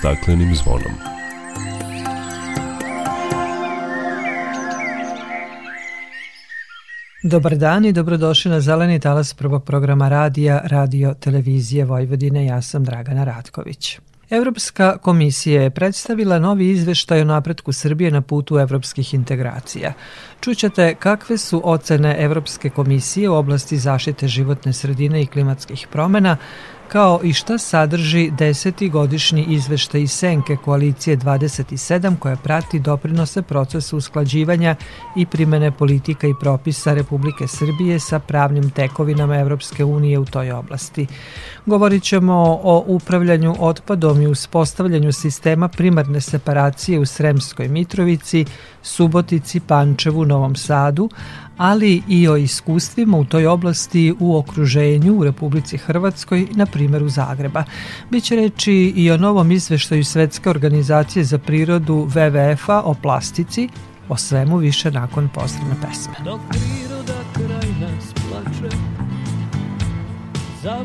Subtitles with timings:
[0.00, 0.92] staklenim zvonom.
[7.22, 12.46] Dobar dan i dobrodošli na Zeleni talas prvog programa radija Radio Televizije Vojvodine.
[12.46, 13.98] Ja sam Dragana Ratković.
[14.30, 19.92] Evropska komisija je predstavila novi izveštaj o napretku Srbije na putu evropskih integracija.
[20.40, 26.36] Čućete kakve su ocene Evropske komisije u oblasti zaštite životne sredine i klimatskih promena,
[26.92, 34.76] kao i šta sadrži deseti godišnji izveštaj Senke koalicije 27 koja prati doprinose procesu usklađivanja
[35.16, 41.06] i primene politika i propisa Republike Srbije sa pravnim tekovinama Evropske unije u toj oblasti.
[41.66, 48.44] Govorit ćemo o upravljanju otpadom i uspostavljanju sistema primarne separacije u Sremskoj Mitrovici,
[48.82, 51.08] Subotici, Pančevu, Novom Sadu,
[51.56, 57.08] ali i o iskustvima u toj oblasti u okruženju u Republici Hrvatskoj, na primjer u
[57.08, 57.64] Zagreba.
[58.10, 63.68] Biće reći i o novom izveštaju Svetske organizacije za prirodu WWF-a o plastici,
[64.08, 66.14] o svemu više nakon pozdravne pesme.
[66.24, 68.76] Dok priroda kraj nas plače,
[70.62, 70.84] za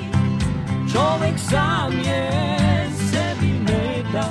[0.91, 2.31] Čovek sam je
[3.11, 4.25] sebi meta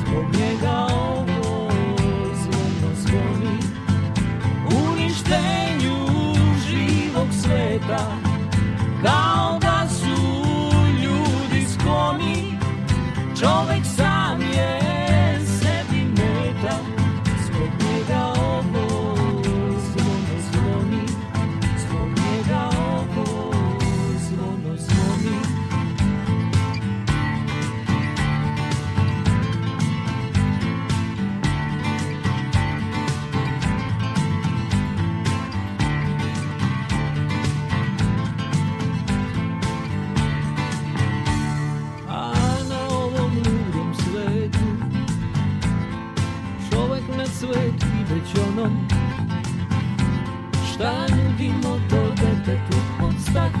[0.00, 1.70] zbog njega ovo
[2.34, 3.58] zvono zvoni
[4.90, 5.96] uništenju
[6.68, 8.06] živog sveta
[9.02, 10.22] kao da su
[11.02, 12.58] ljudi skloni.
[13.40, 14.13] Čovek sam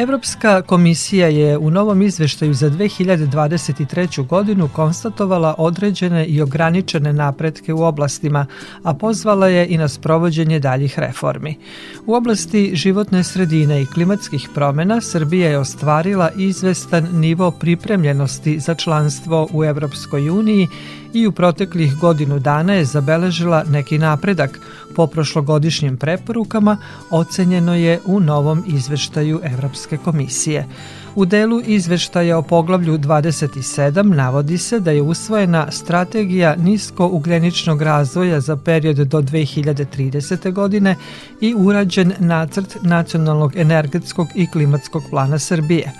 [0.00, 4.26] Evropska komisija je u novom izveštaju za 2023.
[4.26, 8.46] godinu konstatovala određene i ograničene napretke u oblastima,
[8.82, 11.58] a pozvala je i na sprovođenje daljih reformi.
[12.06, 19.48] U oblasti životne sredine i klimatskih promena Srbija je ostvarila izvestan nivo pripremljenosti za članstvo
[19.52, 20.68] u Evropskoj uniji
[21.14, 24.60] i u proteklih godinu dana je zabeležila neki napredak.
[24.94, 26.76] Po prošlogodišnjim preporukama
[27.10, 30.66] ocenjeno je u novom izveštaju Evropske komisije.
[31.14, 38.56] U delu izveštaja o poglavlju 27 navodi se da je usvojena strategija nisko-ugljeničnog razvoja za
[38.56, 40.52] period do 2030.
[40.52, 40.96] godine
[41.40, 45.92] i urađen nacrt nacionalnog energetskog i klimatskog plana Srbije.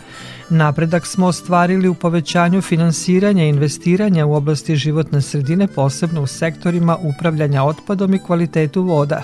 [0.51, 6.97] Napredak smo ostvarili u povećanju finansiranja i investiranja u oblasti životne sredine, posebno u sektorima
[6.97, 9.23] upravljanja otpadom i kvalitetu voda.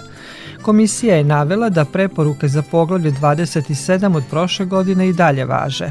[0.66, 5.90] Komisija je navela da preporuke za poglavlje 27 od prošle godine i dalje važe.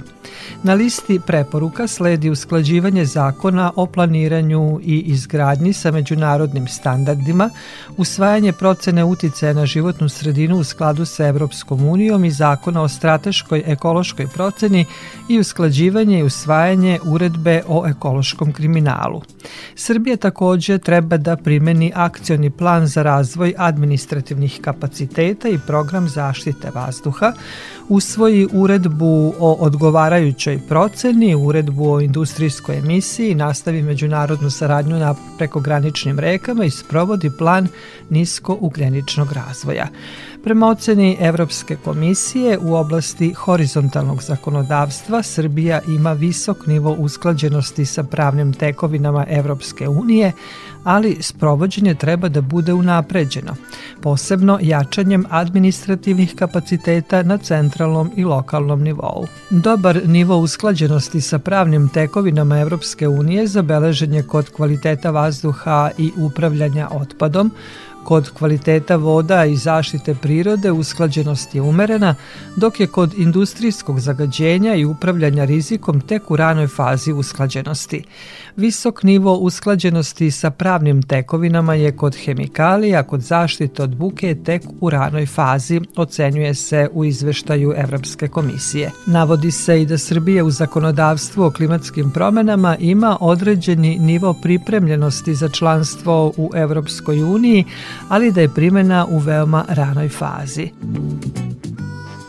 [0.64, 7.50] Na listi preporuka sledi usklađivanje zakona o planiranju i izgradnji sa međunarodnim standardima,
[7.98, 13.64] usvajanje procene uticaja na životnu sredinu u skladu sa Evropskom unijom i zakona o strateškoj
[13.66, 14.86] ekološkoj proceni
[15.30, 19.22] i usklađivanje i usvajanje uredbe o ekološkom kriminalu.
[19.76, 27.34] Srbija takođe treba da primeni akcioni plan za razvoj administrativnih kapaciteta i program zaštite vazduha,
[27.90, 36.66] usvoji uredbu o odgovarajućoj proceni, uredbu o industrijskoj emisiji, nastavi međunarodnu saradnju na prekograničnim rekama
[36.66, 37.68] i sprovodi plan
[38.10, 39.88] nisko-ugljeničnog razvoja.
[40.44, 48.54] Prema oceni Evropske komisije u oblasti horizontalnog zakonodavstva Srbija ima visok nivo usklađenosti sa pravnim
[48.54, 50.32] tekovinama Evropske unije,
[50.84, 53.56] ali sprovođenje treba da bude unapređeno,
[54.02, 57.75] posebno jačanjem administrativnih kapaciteta na centralnom
[58.16, 59.28] i lokalnom nivou.
[59.50, 66.90] Dobar nivo usklađenosti sa pravnim tekovinama Evropske unije zabeležen je kod kvaliteta vazduha i upravljanja
[66.92, 67.52] otpadom,
[68.06, 72.16] Kod kvaliteta voda i zaštite prirode usklađenost je umerena,
[72.56, 78.04] dok je kod industrijskog zagađenja i upravljanja rizikom tek u ranoj fazi usklađenosti.
[78.56, 84.90] Visok nivo usklađenosti sa pravnim tekovinama je kod hemikalija, kod zaštite od buke tek u
[84.90, 88.92] ranoj fazi, ocenjuje se u izveštaju Evropske komisije.
[89.06, 95.50] Navodi se i da Srbija u zakonodavstvu o klimatskim promenama ima određeni nivo pripremljenosti za
[95.50, 97.66] članstvo u Evropskoj uniji,
[98.10, 100.70] ali da je primjena u veoma ranoj fazi.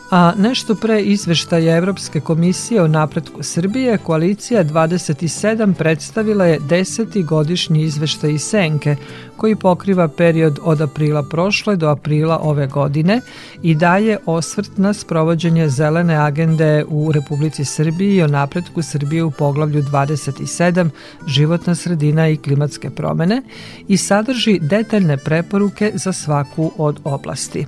[0.09, 7.81] A nešto pre izveštaja Evropske komisije o napretku Srbije, koalicija 27 predstavila je deseti godišnji
[7.81, 8.95] izveštaj iz Senke,
[9.37, 13.21] koji pokriva period od aprila prošle do aprila ove godine
[13.63, 19.31] i daje osvrt na sprovođenje zelene agende u Republici Srbiji i o napretku Srbije u
[19.31, 20.89] poglavlju 27
[21.27, 23.41] životna sredina i klimatske promene
[23.87, 27.65] i sadrži detaljne preporuke za svaku od oblasti.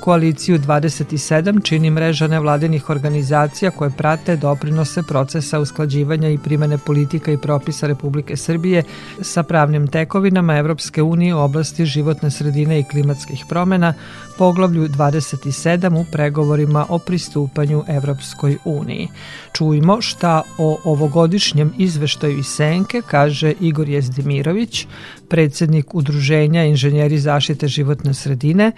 [0.00, 7.38] Koaliciju 27 čini mreža nevladinih organizacija koje prate doprinose procesa usklađivanja i primene politika i
[7.38, 8.82] propisa Republike Srbije
[9.20, 13.94] sa pravnim tekovinama Evropske unije u oblasti životne sredine i klimatskih promena,
[14.38, 19.08] poglavlju 27 u pregovorima o pristupanju Evropskoj uniji.
[19.52, 24.86] Čujmo šta o ovogodišnjem izveštaju iz Senke kaže Igor Jezdimirović,
[25.28, 28.72] predsednik Udruženja inženjeri zaštite životne sredine,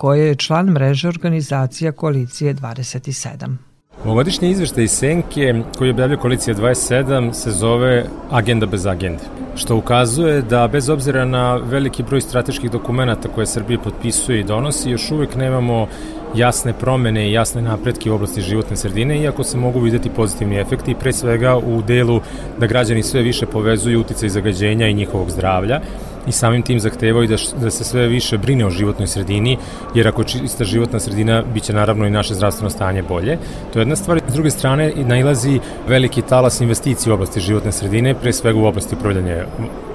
[0.00, 3.56] koje je član mreže organizacija Koalicije 27.
[4.04, 9.22] Ovogodišnji izveštaj iz Senke koji je objavio Koalicija 27 se zove Agenda bez agende,
[9.56, 14.90] što ukazuje da bez obzira na veliki broj strateških dokumenta koje Srbije potpisuje i donosi,
[14.90, 15.86] još uvek nemamo
[16.34, 20.94] jasne promene i jasne napretke u oblasti životne sredine, iako se mogu videti pozitivni efekti,
[20.94, 22.20] pre svega u delu
[22.58, 25.80] da građani sve više povezuju uticaj zagađenja i njihovog zdravlja,
[26.26, 29.58] i samim tim zahtevaju da, da se sve više brine o životnoj sredini,
[29.94, 33.38] jer ako čista životna sredina, biće naravno i naše zdravstveno stanje bolje.
[33.72, 34.20] To je jedna stvar.
[34.28, 38.94] S druge strane, nailazi veliki talas investicija u oblasti životne sredine, pre svega u oblasti
[38.94, 39.46] upravljanja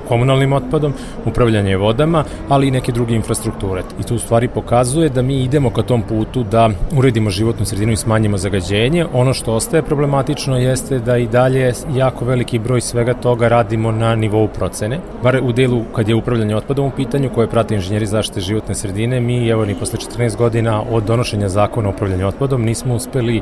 [0.08, 0.94] komunalnim otpadom,
[1.26, 3.84] upravljanje vodama, ali i neke druge infrastrukture.
[4.00, 7.92] I to u stvari pokazuje da mi idemo ka tom putu da uredimo životnu sredinu
[7.92, 9.06] i smanjimo zagađenje.
[9.14, 14.16] Ono što ostaje problematično jeste da i dalje jako veliki broj svega toga radimo na
[14.16, 15.00] nivou procene.
[15.24, 19.20] Bar u delu kad je upravljanje otpadom u pitanju koje prate inženjeri zaštite životne sredine,
[19.20, 23.42] mi evo ni posle 14 godina od donošenja zakona o upravljanju otpadom nismo uspeli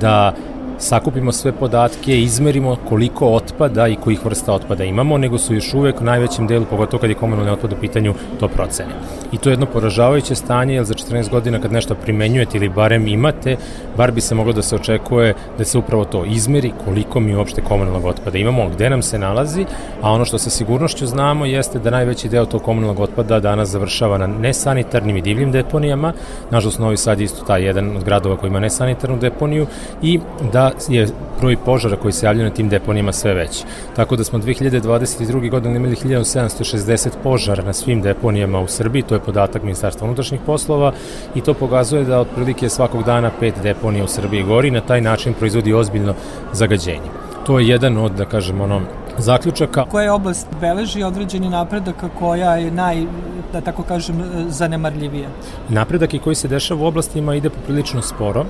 [0.00, 0.34] da
[0.78, 6.00] sakupimo sve podatke, izmerimo koliko otpada i kojih vrsta otpada imamo, nego su još uvek
[6.00, 8.90] u najvećem delu, pogotovo kad je komunalni otpad u pitanju, to procene.
[9.32, 13.08] I to je jedno poražavajuće stanje, jer za 14 godina kad nešto primenjujete ili barem
[13.08, 13.56] imate,
[13.96, 17.62] bar bi se moglo da se očekuje da se upravo to izmeri koliko mi uopšte
[17.62, 19.64] komunalnog otpada imamo, gde nam se nalazi,
[20.02, 24.18] a ono što sa sigurnošću znamo jeste da najveći deo tog komunalnog otpada danas završava
[24.18, 26.12] na nesanitarnim i divljim deponijama,
[26.50, 29.66] nažalost Novi Sad isto taj jedan od gradova koji ima nesanitarnu deponiju
[30.02, 30.20] i
[30.52, 31.08] da je
[31.40, 33.64] broj požara koji se javljaju na tim deponijama sve veći.
[33.96, 35.50] Tako da smo 2022.
[35.50, 40.92] godine imali 1760 požara na svim deponijama u Srbiji, to je podatak Ministarstva unutrašnjih poslova
[41.34, 45.00] i to pokazuje da otprilike svakog dana pet deponija u Srbiji gori i na taj
[45.00, 46.14] način proizvodi ozbiljno
[46.52, 47.10] zagađenje.
[47.46, 48.80] To je jedan od, da kažem, ono,
[49.18, 49.84] zaključaka.
[49.84, 53.06] Koja oblast beleži određeni napredak, a koja je naj,
[53.52, 55.28] da tako kažem, zanemarljivija?
[55.68, 58.44] Napredak i koji se dešava u oblastima ide poprilično sporo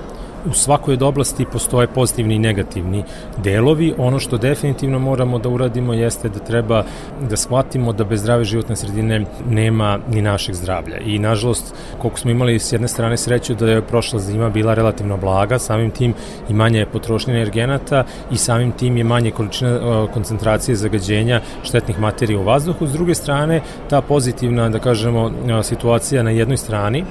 [0.49, 3.03] u svakoj od oblasti postoje pozitivni i negativni
[3.37, 3.93] delovi.
[3.97, 6.83] Ono što definitivno moramo da uradimo jeste da treba
[7.29, 10.97] da shvatimo da bez zdrave životne sredine nema ni našeg zdravlja.
[10.97, 15.17] I nažalost, koliko smo imali s jedne strane sreću da je prošla zima bila relativno
[15.17, 16.13] blaga, samim tim
[16.49, 22.39] i manje je potrošnje energenata i samim tim je manje količina koncentracije zagađenja štetnih materija
[22.39, 22.87] u vazduhu.
[22.87, 25.31] S druge strane, ta pozitivna, da kažemo,
[25.63, 27.03] situacija na jednoj strani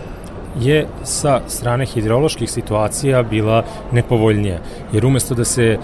[0.61, 4.59] je sa strane hidroloških situacija bila nepovoljnija.
[4.93, 5.79] Jer umesto da se e,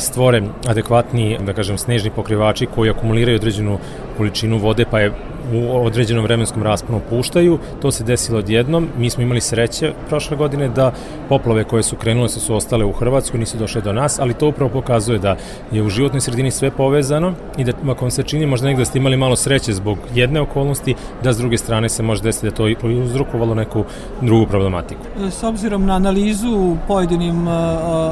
[0.00, 3.78] stvore adekvatni, da kažem, snežni pokrivači koji akumuliraju određenu
[4.16, 5.12] količinu vode, pa je
[5.52, 7.58] u određenom vremenskom rasponu puštaju.
[7.82, 8.88] To se desilo odjednom.
[8.98, 10.92] Mi smo imali sreće prošle godine da
[11.28, 14.48] poplove koje su krenule su, su ostale u Hrvatskoj, nisu došle do nas, ali to
[14.48, 15.36] upravo pokazuje da
[15.72, 18.84] je u životnoj sredini sve povezano i da ako vam se čini možda negde da
[18.84, 22.54] ste imali malo sreće zbog jedne okolnosti, da s druge strane se može desiti da
[22.54, 22.64] to
[23.04, 23.84] uzrokovalo neku
[24.20, 25.00] drugu problematiku.
[25.30, 27.54] S obzirom na analizu u pojedinim uh,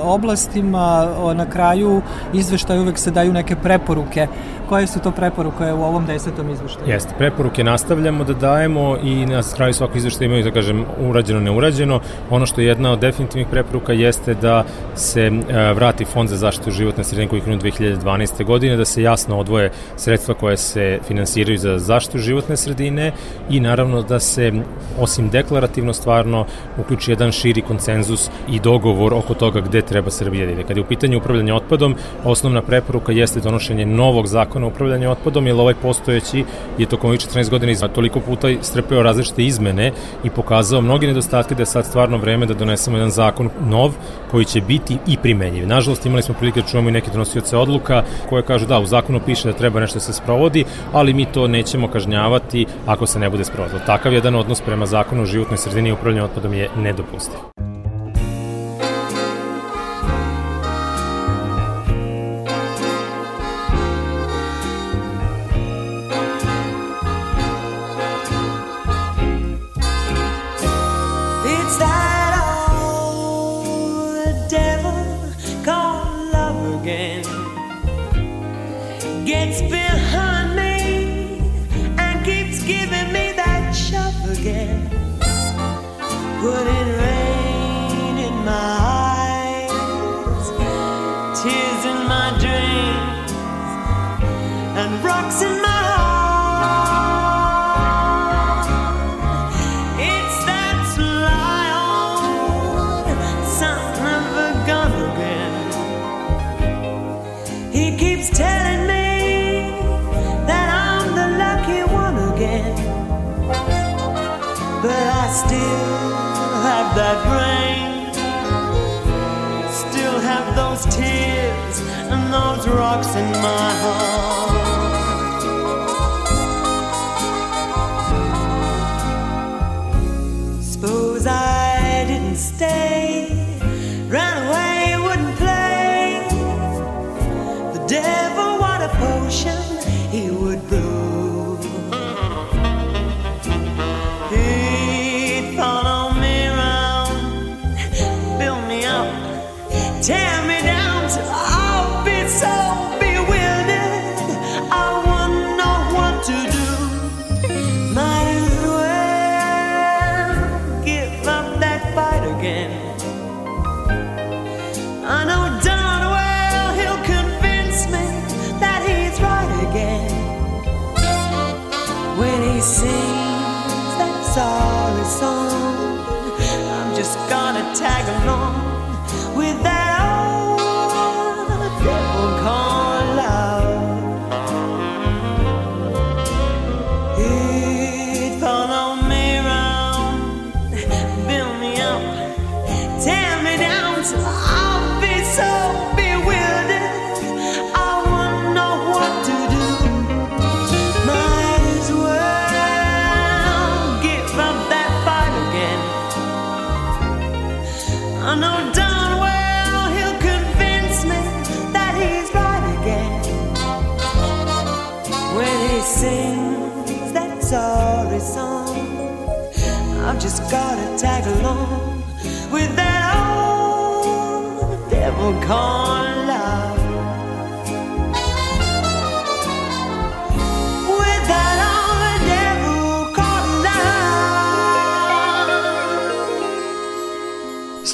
[0.02, 4.26] oblastima, na kraju izveštaj uvek se daju neke preporuke.
[4.68, 6.88] Koje su to preporuke u ovom desetom izveštaju?
[6.88, 12.00] Jeste, preporuke nastavljamo da dajemo i na kraju svako izveštaja imaju, da kažem, urađeno, neurađeno.
[12.30, 14.64] Ono što je jedna od definitivnih preporuka jeste da
[14.94, 18.44] se e, vrati fond za zaštitu životne sredine koji je 2012.
[18.44, 23.12] godine, da se jasno odvoje sredstva koje se finansiraju za zaštitu životne sredine
[23.50, 24.52] i naravno da se
[25.00, 26.44] osim deklarativno stvarno
[26.78, 30.62] uključi jedan širi koncenzus i dogovor oko toga gde treba Srbija da ide.
[30.62, 35.46] Kad je u pitanju upravljanja otpadom, osnovna preporuka jeste donošenje novog zakona o upravljanju otpadom,
[35.46, 36.44] jer ovaj postojeći
[36.78, 39.92] je tokom ovih 14 godina toliko puta strpeo različite izmene
[40.24, 43.92] i pokazao mnoge nedostatke da je sad stvarno vreme da donesemo jedan zakon nov
[44.30, 45.66] koji će biti i primenjiv.
[45.66, 49.20] Nažalost, imali smo prilike da čujemo i neke donosioce odluka koje kažu da, u zakonu
[49.26, 53.30] piše da treba nešto da se sprovodi, ali mi to nećemo kažnjavati ako se ne
[53.30, 53.80] bude sprovodilo.
[53.86, 57.73] Takav jedan odnos prema zakonu o životnoj sredini i upravljanju otpadom je nedopustiv.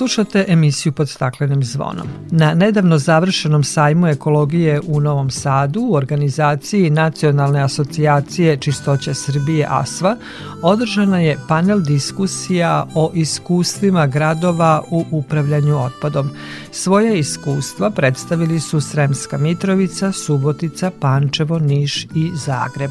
[0.00, 2.06] Slušate emisiju pod staklenim zvonom.
[2.30, 10.16] Na nedavno završenom sajmu ekologije u Novom Sadu u organizaciji Nacionalne asocijacije Čistoća Srbije ASVA
[10.62, 16.30] održana je panel diskusija o iskustvima gradova u upravljanju otpadom.
[16.72, 22.90] Svoje iskustva predstavili su Sremska Mitrovica, Subotica, Pančevo, Niš i Zagreb.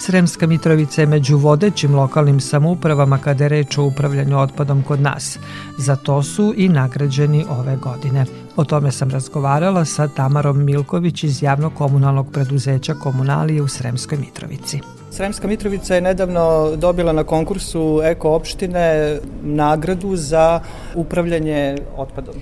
[0.00, 5.38] Sremska Mitrovica je među vodećim lokalnim samoupravama kada je reč o upravljanju otpadom kod nas.
[5.78, 8.24] Za to su i nagrađeni ove godine.
[8.56, 14.80] O tome sam razgovarala sa Tamarom Milković iz javnog komunalnog preduzeća Komunalije u Sremskoj Mitrovici.
[15.10, 20.60] Sremska Mitrovica je nedavno dobila na konkursu Eko opštine nagradu za
[20.94, 22.34] upravljanje otpadom.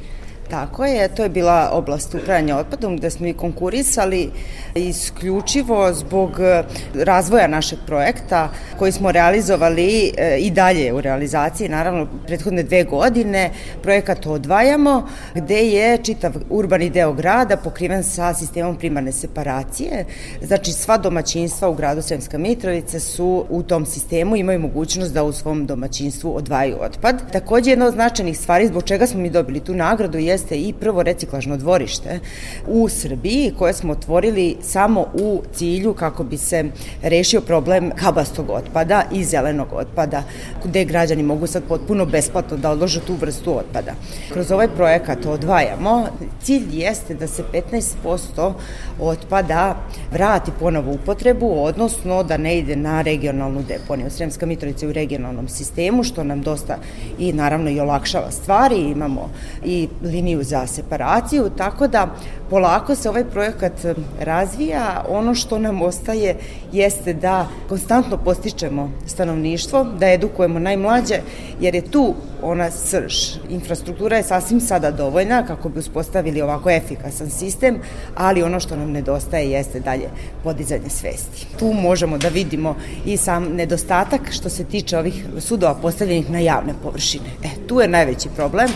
[0.51, 4.31] Tako je, to je bila oblast upravljanja otpadom gde smo i konkurisali
[4.75, 6.63] isključivo zbog e,
[6.95, 8.49] razvoja našeg projekta
[8.79, 13.51] koji smo realizovali e, i dalje u realizaciji, naravno prethodne dve godine,
[13.83, 20.05] projekat odvajamo gde je čitav urbani deo grada pokriven sa sistemom primarne separacije,
[20.43, 25.33] znači sva domaćinstva u gradu Sremska Mitrovica su u tom sistemu, imaju mogućnost da u
[25.33, 27.33] svom domaćinstvu odvajaju otpad.
[27.33, 31.03] Takođe jedna od značajnih stvari zbog čega smo mi dobili tu nagradu jeste i prvo
[31.03, 32.21] reciklažno dvorište
[32.67, 36.65] u Srbiji koje smo otvorili samo u cilju kako bi se
[37.03, 40.23] rešio problem kabastog otpada i zelenog otpada,
[40.65, 43.95] gde građani mogu sad potpuno besplatno da odlože tu vrstu otpada.
[44.33, 46.07] Kroz ovaj projekat odvajamo,
[46.43, 48.53] cilj jeste da se 15%
[49.01, 49.77] otpada
[50.13, 54.11] vrati ponovo upotrebu, odnosno da ne ide na regionalnu deponiju.
[54.11, 56.79] Sremska Mitrovica je u regionalnom sistemu, što nam dosta
[57.19, 59.31] i naravno i olakšava stvari, imamo
[59.65, 59.89] i
[60.27, 62.07] liniju za separaciju, tako da
[62.51, 63.73] polako se ovaj projekat
[64.21, 65.05] razvija.
[65.09, 66.37] Ono što nam ostaje
[66.73, 71.21] jeste da konstantno postičemo stanovništvo, da edukujemo najmlađe,
[71.61, 73.15] jer je tu ona srž.
[73.51, 77.79] Infrastruktura je sasvim sada dovoljna kako bi uspostavili ovako efikasan sistem,
[78.17, 80.09] ali ono što nam nedostaje jeste dalje
[80.43, 81.47] podizanje svesti.
[81.59, 86.75] Tu možemo da vidimo i sam nedostatak što se tiče ovih sudova postavljenih na javne
[86.83, 87.31] površine.
[87.45, 88.69] E, tu je najveći problem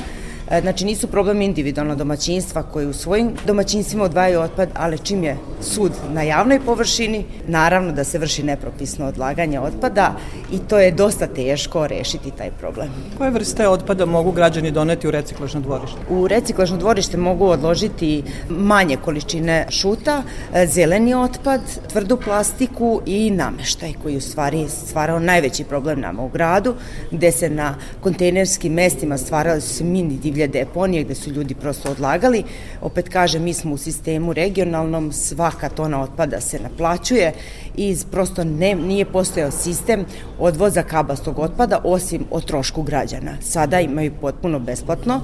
[0.61, 5.93] znači nisu problem individualna domaćinstva koji u svojim domaćinstvima odvajaju otpad, ali čim je sud
[6.13, 10.15] na javnoj površini, naravno da se vrši nepropisno odlaganje otpada
[10.53, 12.89] i to je dosta teško rešiti taj problem.
[13.19, 15.99] Koje vrste otpada mogu građani doneti u reciklažno dvorište?
[16.11, 20.23] U reciklažno dvorište mogu odložiti manje količine šuta,
[20.55, 21.61] e, zeleni otpad,
[21.93, 26.75] tvrdu plastiku i nameštaj koji u stvari stvarao najveći problem nama u gradu,
[27.11, 31.91] gde se na kontejnerskim mestima stvarali su mini divlje divlje deponije gde su ljudi prosto
[31.91, 32.45] odlagali.
[32.81, 37.33] Opet kažem, mi smo u sistemu regionalnom, svaka tona otpada se naplaćuje
[37.77, 40.05] i prosto ne, nije postojao sistem
[40.39, 43.37] odvoza kabastog otpada osim o trošku građana.
[43.41, 45.21] Sada imaju potpuno besplatno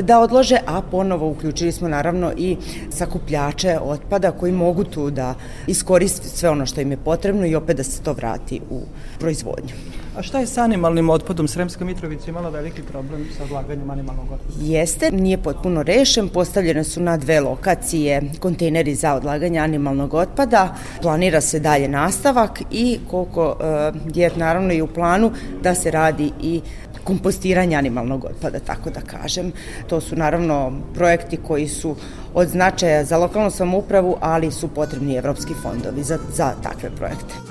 [0.00, 2.56] da odlože, a ponovo uključili smo naravno i
[2.90, 5.34] sakupljače otpada koji mogu tu da
[5.66, 8.80] iskoriste sve ono što im je potrebno i opet da se to vrati u
[9.18, 9.74] proizvodnju.
[10.18, 11.48] A šta je sa animalnim otpadom?
[11.48, 14.52] Sremska Mitrovica imala veliki problem sa odlaganjem animalnog otpada.
[14.60, 16.28] Jeste, nije potpuno rešen.
[16.28, 20.74] Postavljene su na dve lokacije kontejneri za odlaganje animalnog otpada.
[21.02, 25.30] Planira se dalje nastavak i koliko eh, je naravno i u planu
[25.62, 26.60] da se radi i
[27.04, 29.52] kompostiranje animalnog otpada, tako da kažem.
[29.86, 31.96] To su naravno projekti koji su
[32.34, 37.47] od značaja za lokalnu samoupravu, ali su potrebni evropski fondovi za, za takve projekte.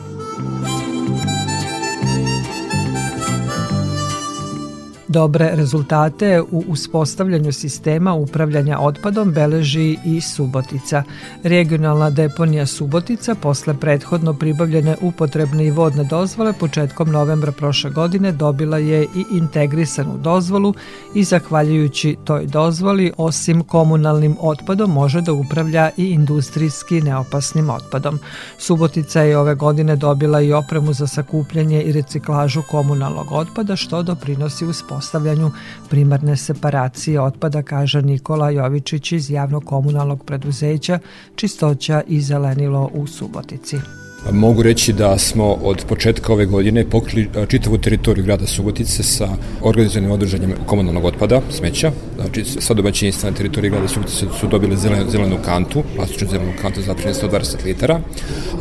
[5.17, 11.03] Dobre rezultate u uspostavljanju sistema upravljanja otpadom beleži i Subotica.
[11.43, 18.77] Regionalna deponija Subotica posle prethodno pribavljene upotrebne i vodne dozvole početkom novembra prošle godine dobila
[18.77, 20.73] je i integrisanu dozvolu
[21.15, 28.19] i zahvaljujući toj dozvoli osim komunalnim otpadom može da upravlja i industrijski neopasnim otpadom.
[28.57, 34.65] Subotica je ove godine dobila i opremu za sakupljanje i reciklažu komunalnog otpada što doprinosi
[34.65, 35.51] uspostavljanju uspostavljanju
[35.89, 40.99] primarne separacije otpada, kaže Nikola Jovičić iz javnog komunalnog preduzeća
[41.35, 43.77] Čistoća i zelenilo u Subotici.
[44.31, 49.27] Mogu reći da smo od početka ove godine pokrili čitavu teritoriju grada Subotice sa
[49.61, 51.91] organizovanim održanjem komunalnog otpada, smeća.
[52.15, 56.81] Znači, sva domaćinstva na teritoriji grada Subotice su dobile zelenu, zelenu kantu, plastičnu zelenu kantu
[56.81, 57.99] za 120 litara,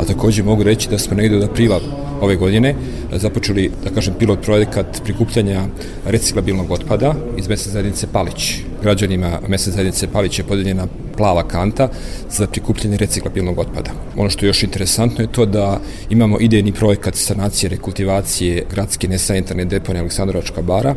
[0.00, 1.80] a takođe mogu reći da smo negde od aprila
[2.20, 2.74] ove godine
[3.12, 5.64] započeli, da kažem, pilot projekat prikupljanja
[6.04, 8.54] reciklabilnog otpada iz mesne zajednice Palić.
[8.86, 11.88] Građanima mesne zajednice Palić je podeljena plava kanta
[12.30, 13.90] za prikupljanje reciklabilnog otpada.
[14.16, 19.64] Ono što je još interesantno je to da imamo idejni projekat sanacije, rekultivacije gradske nesanitarne
[19.64, 20.94] deponije Aleksandrovačka bara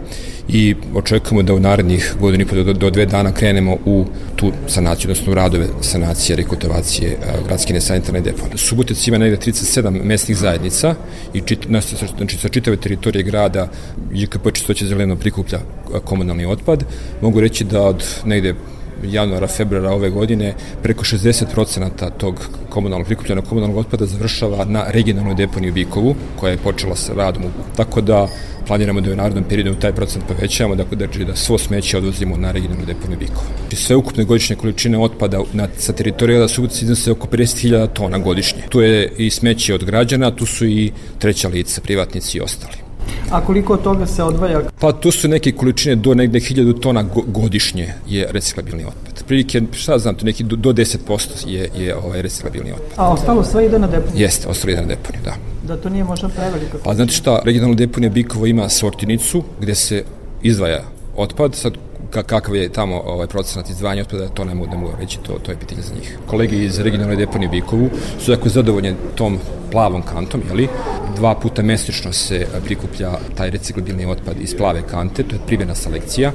[0.47, 5.31] i očekujemo da u narednih godini do, do dve dana krenemo u tu sanaciju, odnosno
[5.31, 8.57] u radove sanacije, rekultivacije gradske nesanitarne deponije.
[8.57, 10.95] Subotic ima negde 37 mesnih zajednica
[11.33, 13.67] i čit, znači, sa čitave teritorije grada
[14.13, 15.59] JKP Čistoće zeleno prikuplja
[16.03, 16.83] komunalni otpad.
[17.21, 18.55] Mogu reći da od negde
[19.03, 25.71] januara, februara ove godine preko 60% tog komunalnog prikupljenog komunalnog otpada završava na regionalnoj deponiji
[25.71, 27.43] u Bikovu, koja je počela sa radom.
[27.75, 28.27] Tako da
[28.67, 32.51] planiramo da u narodnom periodu taj procent povećavamo, dakle da, da svo smeće odvozimo na
[32.51, 33.47] regionalnu deponiju Bikova.
[33.59, 38.17] Znači, sve ukupne godišnje količine otpada na, sa teritorija da Subotice iznose oko 50.000 tona
[38.17, 38.61] godišnje.
[38.69, 42.88] Tu je i smeće od građana, tu su i treća lica, privatnici i ostali.
[43.31, 44.61] A koliko od toga se odvaja?
[44.79, 49.23] Pa tu su neke količine do negde 1000 tona godišnje je reciklabilni otpad.
[49.27, 52.93] Prilike, šta znam, to neki do, do 10% je, je ovaj reciklabilni otpad.
[52.95, 54.21] A ostalo sve ide na deponiju?
[54.21, 55.35] Jeste, ostalo ide na deponiju, da.
[55.67, 56.77] Da to nije možda preveliko?
[56.83, 60.03] Pa znate šta, regionalna deponija Bikovo ima sortinicu gde se
[60.41, 60.83] izdvaja
[61.15, 61.73] otpad, sad
[62.09, 65.51] kakav je tamo ovaj procenat izdvajanja otpada, to ne mogu, ne mogu reći, to, to
[65.51, 66.17] je pitanje za njih.
[66.27, 69.39] Kolege iz regionalne deponije Bikovu su jako zadovoljni tom
[69.71, 70.67] plavom kantom, jeli?
[71.15, 76.31] Dva puta mesečno se prikuplja taj reciklabilni otpad iz plave kante, to je privena selekcija.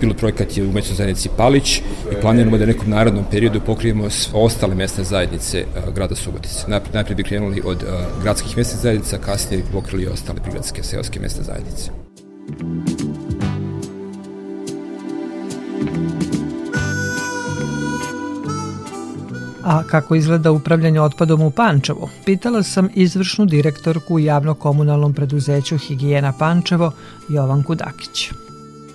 [0.00, 1.78] Pilot projekat je u mećnoj zajednici Palić
[2.12, 6.64] i planiramo da u nekom narodnom periodu pokrijemo ostale mesne zajednice grada Subotice.
[6.68, 7.84] Najpre, najpre bi krenuli od
[8.22, 11.90] gradskih mesnih zajednica, kasnije bi pokrili ostale prigradske seoske mesne zajednice.
[19.64, 22.08] A kako izgleda upravljanje otpadom u Pančevu?
[22.24, 26.92] Pitala sam izvršnu direktorku u javno-komunalnom preduzeću Higijena Pančevo,
[27.28, 28.30] Jovanku Dakić.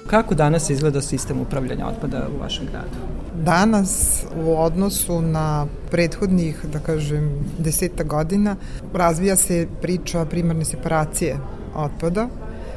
[0.07, 2.97] Kako danas izgleda sistem upravljanja otpada u vašem gradu?
[3.43, 8.55] Danas u odnosu na prethodnih, da kažem, deseta godina
[8.93, 11.37] razvija se priča primarne separacije
[11.75, 12.27] otpada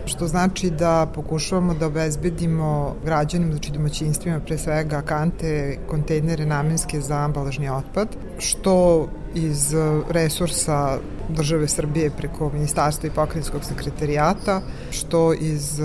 [0.07, 7.17] što znači da pokušavamo da obezbedimo građanima, znači domaćinstvima, pre svega kante, kontejnere namenske za
[7.17, 9.75] ambalažni otpad, što iz
[10.11, 15.85] resursa države Srbije preko Ministarstva i pokrenjskog sekretarijata, što iz e,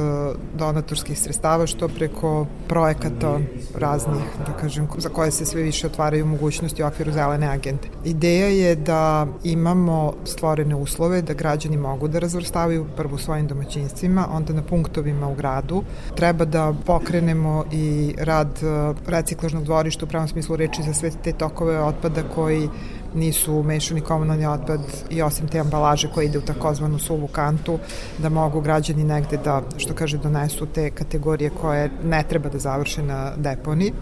[0.53, 3.39] donatorskih sredstava, što preko projekata
[3.75, 7.88] raznih, da kažem, za koje se sve više otvaraju mogućnosti u okviru zelene agende.
[8.05, 14.27] Ideja je da imamo stvorene uslove da građani mogu da razvrstavaju prvo u svojim domaćinstvima,
[14.31, 15.83] onda na punktovima u gradu.
[16.15, 21.33] Treba da pokrenemo i rad e, reciklažnog dvorišta u pravom smislu reči za sve te
[21.33, 22.69] tokove otpada koji
[23.17, 27.80] nisu mešani komunalni otpad i osim te ambalaže koja ide u takozvanu suvu kantu,
[28.17, 33.03] da mogu građani negde da, što kaže, donesu te kategorije koje ne treba da završe
[33.03, 33.93] na deponi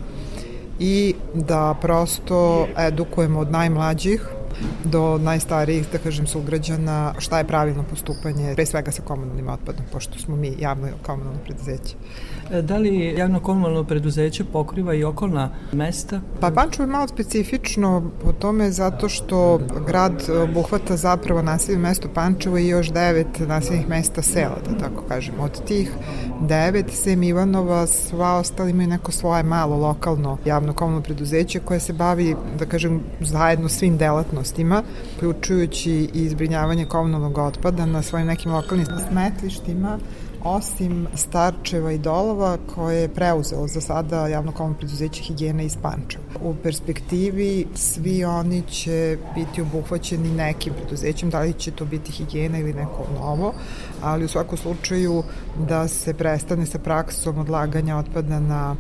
[0.80, 4.35] i da prosto edukujemo od najmlađih
[4.84, 10.20] do najstarijih, da kažem, sugrađana šta je pravilno postupanje, pre svega sa komunalnim otpadom, pošto
[10.20, 11.96] smo mi javno komunalno preduzeće.
[12.52, 16.22] E, da li javno komunalno preduzeće pokriva i okolna mesta?
[16.40, 22.58] Pa Pančevo je malo specifično po tome zato što grad obuhvata zapravo naselje mesto Pančevo
[22.58, 25.34] i još devet naseljnih mesta sela, da tako kažem.
[25.40, 25.92] Od tih
[26.42, 31.94] devet, sem Ivanova, sva ostali imaju neko svoje malo lokalno javno komunalno preduzeće koje se
[31.94, 34.45] bavi, da kažem, zajedno svim delatnostima,
[35.16, 40.00] uključujući i izbrinjavanje komunalnog otpada na svojim nekim lokalnim smetlištima
[40.46, 46.24] osim Starčeva i Dolova koje je preuzelo za sada javno komunalno preduzeće higijena iz Pančeva.
[46.42, 52.60] U perspektivi svi oni će biti obuhvaćeni nekim preduzećem, da li će to biti higijena
[52.60, 53.54] ili neko novo,
[54.02, 55.24] ali u svakom slučaju
[55.68, 58.76] da se prestane sa praksom odlaganja otpada na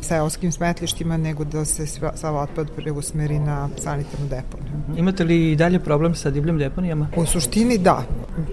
[0.00, 4.72] seoskim smetlištima, nego da se sav otpad preusmeri na sanitarnu deponiju.
[4.96, 7.08] Imate li i dalje problem sa divljim deponijama?
[7.16, 8.02] U suštini da.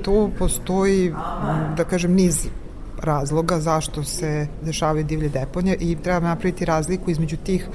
[0.03, 1.13] Tu postoji,
[1.77, 2.47] da kažem, niz
[3.01, 7.67] razloga zašto se dešavaju divlje deponije i treba napraviti razliku između tih,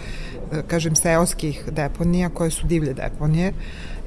[0.52, 3.52] da kažem, seoskih deponija koje su divlje deponije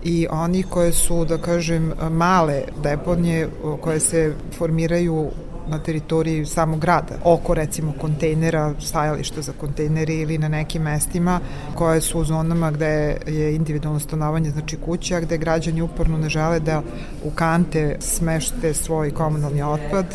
[0.04, 3.50] i oni koje su, da kažem, male deponije
[3.82, 5.32] koje se formiraju
[5.68, 11.40] na teritoriji samog grada, oko recimo kontejnera, stajališta za kontejneri ili na nekim mestima
[11.76, 16.60] koje su u zonama gde je individualno stanovanje, znači kuća, gde građani uporno ne žele
[16.60, 16.82] da
[17.24, 20.06] u kante smešte svoj komunalni otpad,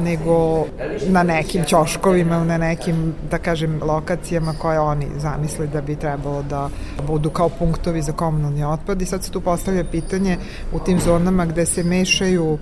[0.00, 0.66] nego
[1.08, 6.68] na nekim ćoškovima, na nekim, da kažem, lokacijama koje oni zamisle da bi trebalo da
[7.06, 9.02] budu kao punktovi za komunalni otpad.
[9.02, 10.36] I sad se tu postavlja pitanje
[10.72, 12.58] u tim zonama gde se mešaju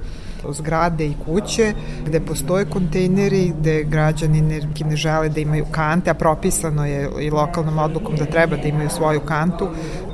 [0.50, 1.72] zgrade i kuće
[2.06, 7.30] gde postoje kontejneri, gde građani ne, ne žele da imaju kante, a propisano je i
[7.30, 9.68] lokalnom odlukom da treba da imaju svoju kantu,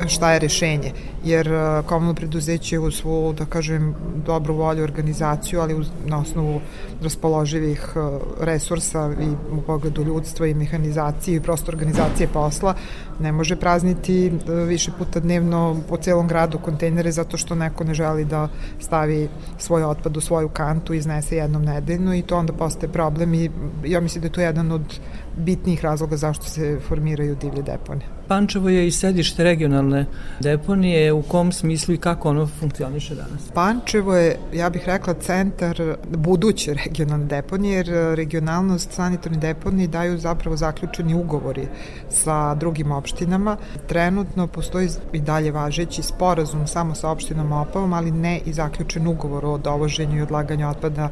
[0.07, 0.93] šta je rešenje?
[1.25, 3.95] Jer e, komunalno preduzeće u svu, da kažem,
[4.27, 6.61] dobru volju organizaciju, ali uz, na osnovu
[7.03, 8.01] raspoloživih e,
[8.41, 12.75] resursa i u pogledu ljudstva i mehanizacije i prosto organizacije posla,
[13.21, 17.95] ne može prazniti e, više puta dnevno po celom gradu kontejnere zato što neko ne
[17.95, 18.49] želi da
[18.81, 19.29] stavi
[19.59, 23.51] svoj otpad u svoju kantu i iznese jednom nedeljno i to onda postaje problem i
[23.85, 25.01] ja mislim da je to jedan od
[25.37, 28.09] bitnijih razloga zašto se formiraju divlje deponije.
[28.29, 30.07] Pančevo je i sedište regionalne
[30.41, 33.51] deponije, u kom smislu i kako ono funkcioniše danas?
[33.55, 40.57] Pančevo je, ja bih rekla, centar buduće regionalne deponije, jer regionalnost sanitarne deponije daju zapravo
[40.57, 41.67] zaključeni ugovori
[42.09, 43.57] sa drugim opštinama.
[43.87, 49.45] Trenutno postoji i dalje važeći sporazum samo sa opštinom Opavom, ali ne i zaključen ugovor
[49.47, 51.09] o dovoženju i odlaganju otpada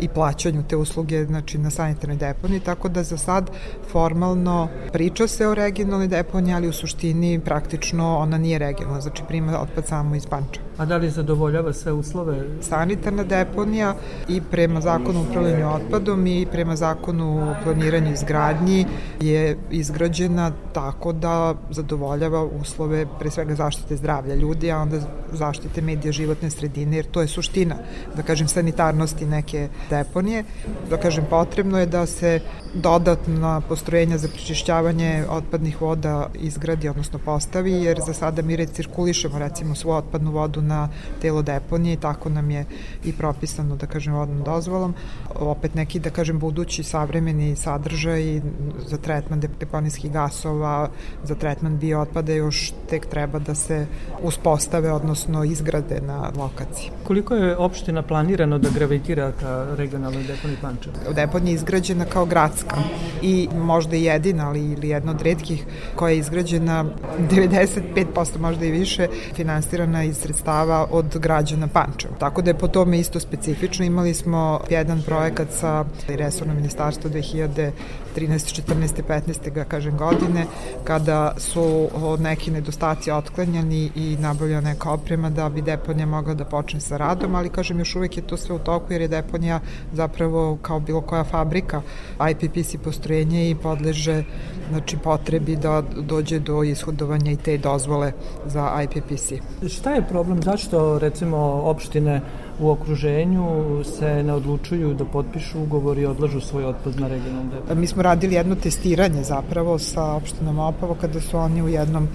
[0.00, 3.50] i plaćanju te usluge znači, na sanitarnoj deponiji, tako da za sad
[3.90, 9.60] formalno priča se o regionalnoj deponiji, ali u suštini praktično ona nije regionalna, znači prima
[9.60, 10.60] otpad samo iz Panča.
[10.78, 12.44] A da li zadovoljava sve uslove?
[12.60, 13.94] Sanitarna deponija
[14.28, 18.86] i prema zakonu upravljanju otpadom i prema zakonu planiranju izgradnji
[19.20, 25.00] je izgrađena tako da zadovoljava uslove pre svega zaštite zdravlja ljudi, a onda
[25.32, 27.76] zaštite medija životne sredine, jer to je suština,
[28.16, 30.44] da kažem, sanitarnosti neke deponije.
[30.90, 32.40] Da kažem, potrebno je da se
[32.74, 39.74] dodatna postrojenja za prečišćavanje otpadnih voda izgradi, odnosno postavi, jer za sada mi recirkulišemo recimo
[39.74, 40.88] svu otpadnu vodu na
[41.20, 42.64] telo deponije i tako nam je
[43.04, 44.94] i propisano, da kažem, vodnom dozvolom.
[45.34, 48.40] Opet neki, da kažem, budući savremeni sadržaj
[48.86, 50.90] za tretman deponijskih gasova,
[51.24, 53.86] za tretman biootpada još tek treba da se
[54.22, 56.90] uspostave, odnosno izgrade na lokaciji.
[57.04, 61.12] Koliko je opština planirano da gravitira ka regionalnoj deponiji Pančeva?
[61.14, 62.76] Deponija je izgrađena kao gradska
[63.22, 65.64] i možda jedina, ali ili jedna od redkih
[65.96, 66.84] koja je izgrađena
[67.30, 72.14] 95% možda i više finansirana iz sredstava od građana Pančeva.
[72.18, 73.84] Tako da je po tome isto specifično.
[73.84, 77.70] Imali smo jedan projekat sa resornom ministarstvom 2000
[78.18, 79.50] 13, 14, 15.
[79.50, 80.46] ga kažem godine
[80.84, 86.80] kada su neki nedostaci otklanjani i nabavljena neka oprema da bi deponija mogla da počne
[86.80, 89.60] sa radom, ali kažem još uvek je to sve u toku jer je deponija
[89.92, 91.82] zapravo kao bilo koja fabrika
[92.30, 94.24] IPPC postrojenje i podleže
[94.70, 98.12] znači potrebi da dođe do ishodovanja i te dozvole
[98.46, 99.32] za IPPC.
[99.68, 100.42] Šta je problem?
[100.42, 102.20] Zašto recimo opštine
[102.60, 107.74] u okruženju se ne odlučuju da potpišu ugovor i odlažu svoj otpad na regionalnom depo?
[107.74, 112.08] Mi smo radili jedno testiranje zapravo sa opštinom Opavo kada su oni u jednom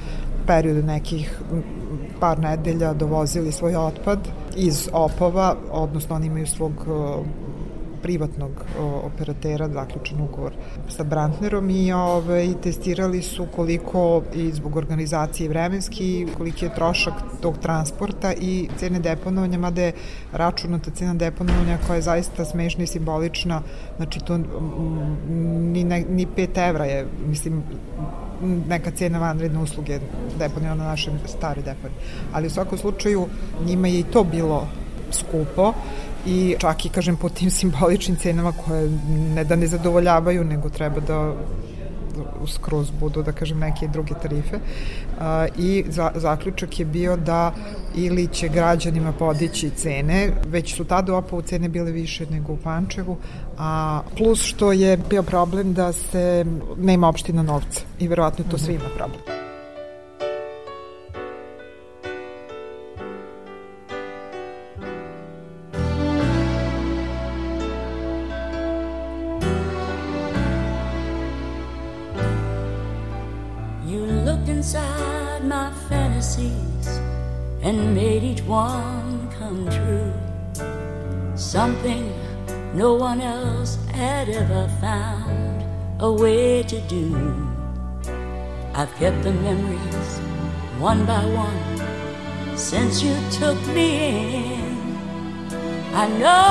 [0.47, 1.41] periodu nekih
[2.19, 4.19] par nedelja dovozili svoj otpad
[4.55, 6.73] iz Opova, odnosno oni imaju svog
[8.03, 10.53] privatnog operatera zaključen ugovor
[10.89, 17.57] sa Brantnerom i ovaj, testirali su koliko i zbog organizacije vremenski, koliki je trošak tog
[17.57, 19.93] transporta i cene deponovanja, mada je
[20.31, 23.61] računata cena deponovanja koja je zaista smešna i simbolična,
[23.97, 27.63] znači to ni, ne, ni 5 evra je, mislim,
[28.67, 29.99] neka cena vanredne usluge
[30.39, 31.99] deponija na našem stari deponiji.
[32.33, 33.27] Ali u svakom slučaju
[33.65, 34.67] njima je i to bilo
[35.11, 35.73] skupo
[36.25, 38.89] i čak i kažem po tim simboličnim cenama koje
[39.35, 41.33] ne da ne zadovoljavaju nego treba da
[42.47, 44.59] skroz budu, da kažem, neke druge tarife.
[45.57, 47.53] I za, zaključak je bio da
[47.95, 52.57] ili će građanima podići cene, već su tada u Opovu cene bile više nego u
[52.57, 53.17] Pančevu,
[53.57, 56.45] a plus što je bio problem da se
[56.77, 59.42] nema opština novca i verovatno to svima problem.
[78.53, 80.13] One come true.
[81.35, 82.13] Something
[82.75, 85.65] no one else had ever found
[85.99, 87.07] a way to do.
[88.75, 90.09] I've kept the memories
[90.79, 91.63] one by one
[92.55, 93.89] since you took me
[94.53, 94.77] in.
[96.03, 96.45] I know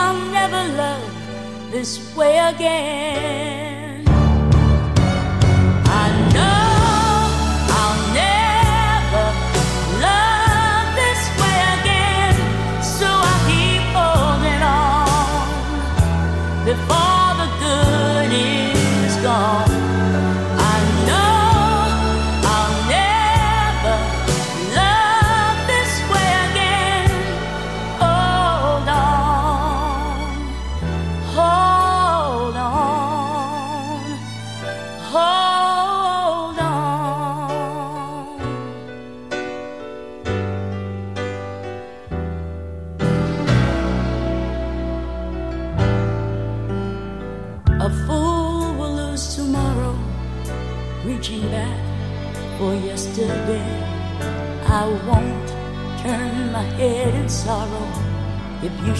[0.00, 1.12] I'll never love
[1.72, 3.67] this way again.
[16.68, 17.17] Before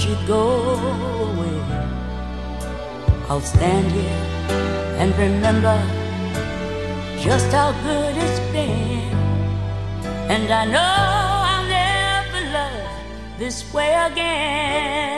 [0.09, 0.44] should go
[1.29, 1.61] away.
[3.29, 4.21] I'll stand here
[5.01, 5.79] and remember
[7.18, 9.12] just how good it's been.
[10.33, 10.94] And I know
[11.53, 15.17] I'll never love this way again.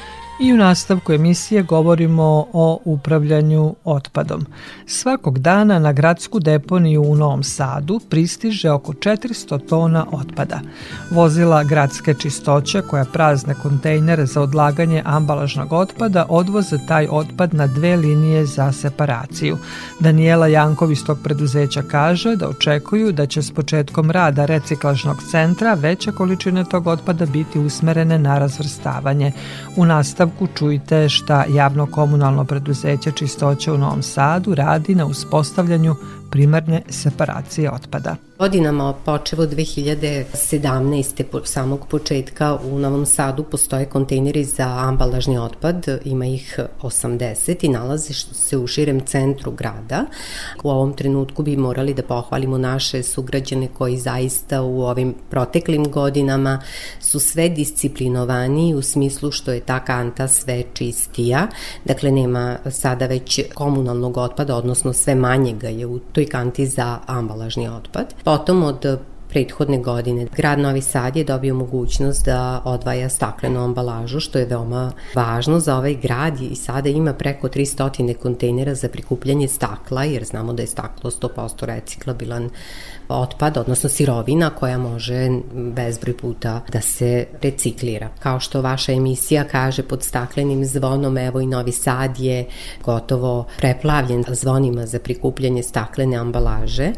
[0.41, 4.45] I u nastavku emisije govorimo o upravljanju otpadom.
[4.85, 10.59] Svakog dana na gradsku deponiju u Novom Sadu pristiže oko 400 tona otpada.
[11.11, 17.95] Vozila gradske čistoće koja prazne kontejnere za odlaganje ambalažnog otpada odvoze taj otpad na dve
[17.95, 19.57] linije za separaciju.
[19.99, 25.73] Daniela Jankov iz tog preduzeća kaže da očekuju da će s početkom rada reciklažnog centra
[25.73, 29.31] veće količine tog otpada biti usmerene na razvrstavanje.
[29.75, 35.95] U nastavku nastavku čujte šta javno komunalno preduzeće čistoće u Novom Sadu radi na uspostavljanju
[36.31, 38.15] primarne separacije otpada.
[38.41, 41.23] Godinama počevo 2017.
[41.23, 47.69] po samog početka u Novom Sadu postoje kontejneri za ambalažni otpad, ima ih 80 i
[47.69, 50.05] nalaze se u širem centru grada.
[50.63, 56.61] U ovom trenutku bi morali da pohvalimo naše sugrađane koji zaista u ovim proteklim godinama
[56.99, 61.47] su sve disciplinovani u smislu što je ta kanta sve čistija,
[61.85, 66.99] dakle nema sada već komunalnog otpada, odnosno sve manje ga je u toj kanti za
[67.07, 68.13] ambalažni otpad.
[68.23, 68.85] Potom od
[69.31, 70.27] prethodne godine.
[70.35, 75.77] Grad Novi Sad je dobio mogućnost da odvaja staklenu ambalažu, što je veoma važno za
[75.77, 80.67] ovaj grad i sada ima preko 300 kontejnera za prikupljanje stakla, jer znamo da je
[80.67, 82.49] staklo 100% reciklabilan
[83.09, 88.09] otpad, odnosno sirovina koja može bezbroj puta da se reciklira.
[88.19, 92.45] Kao što vaša emisija kaže pod staklenim zvonom, evo i Novi Sad je
[92.83, 96.91] gotovo preplavljen zvonima za prikupljanje staklene ambalaže,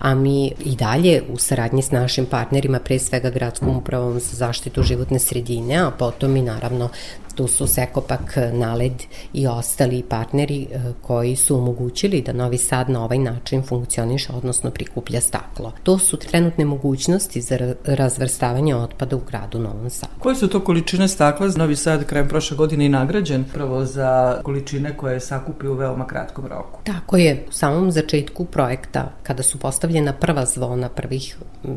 [0.00, 4.82] a mi i dalje u saradnji s našim partnerima, pre svega gradskom upravom za zaštitu
[4.82, 6.88] životne sredine, a potom i naravno
[7.34, 13.04] tu su Sekopak, Naled i ostali partneri e, koji su omogućili da Novi Sad na
[13.04, 15.72] ovaj način funkcioniše, odnosno prikuplja staklo.
[15.82, 20.12] To su trenutne mogućnosti za razvrstavanje otpada u gradu Novom Sadu.
[20.18, 21.48] Koje su to količine stakla?
[21.56, 26.06] Novi Sad krajem prošle godine i nagrađen prvo za količine koje je sakupio u veoma
[26.06, 26.80] kratkom roku.
[26.84, 29.58] Tako je, u samom začetku projekta, kada su
[29.90, 31.36] postavljena prva zvona, prvih,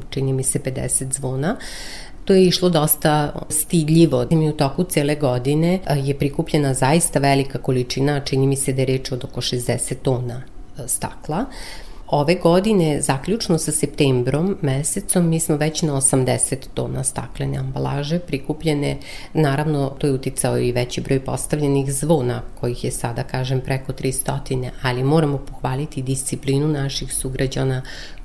[0.09, 1.57] čini mi se 50 zvona,
[2.25, 4.27] To je išlo dosta stidljivo.
[4.31, 8.85] I u toku cele godine je prikupljena zaista velika količina, čini mi se da je
[8.85, 10.41] reč od oko 60 tona
[10.87, 11.45] stakla.
[12.07, 18.97] Ove godine, zaključno sa septembrom mesecom, mi smo već na 80 tona staklene ambalaže prikupljene.
[19.33, 24.69] Naravno, to je uticao i veći broj postavljenih zvona, kojih je sada, kažem, preko 300,
[24.81, 27.81] ali moramo pohvaliti disciplinu naših sugrađana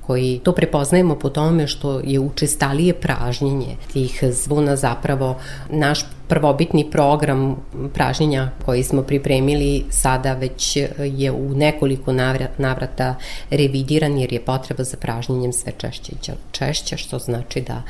[0.09, 5.37] koji to prepoznajemo po tome što je učestalije pražnjenje tih zvona zapravo
[5.69, 7.55] naš prvobitni program
[7.93, 12.13] pražnjenja koji smo pripremili sada već je u nekoliko
[12.57, 13.15] navrata
[13.49, 17.81] revidiran jer je potreba za pražnjenjem sve češće i češće, što znači da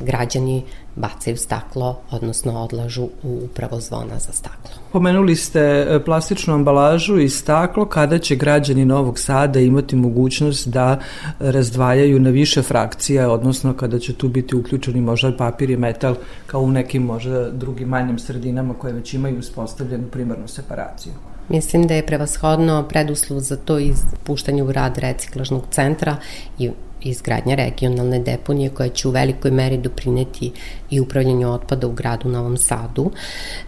[0.00, 0.62] građani
[0.96, 4.70] bacaju staklo, odnosno odlažu u upravo zvona za staklo.
[4.92, 10.98] Pomenuli ste e, plastičnu ambalažu i staklo, kada će građani Novog Sada imati mogućnost da
[11.38, 16.14] razdvajaju na više frakcija, odnosno kada će tu biti uključeni možda papir i metal
[16.46, 21.12] kao u nekim možda drugim manjim sredinama koje već imaju uspostavljenu primarnu separaciju?
[21.48, 26.16] Mislim da je prevashodno preduslov za to izpuštanje u rad reciklažnog centra
[26.58, 26.70] i
[27.04, 30.52] izgradnja regionalne deponije koja će u velikoj meri doprineti
[30.90, 33.10] i upravljanju otpada u gradu Novom Sadu.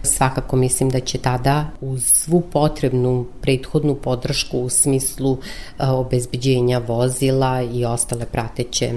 [0.03, 5.37] Svakako mislim da će tada uz svu potrebnu prethodnu podršku u smislu
[5.79, 8.91] e, obezbeđenja vozila i ostale prateće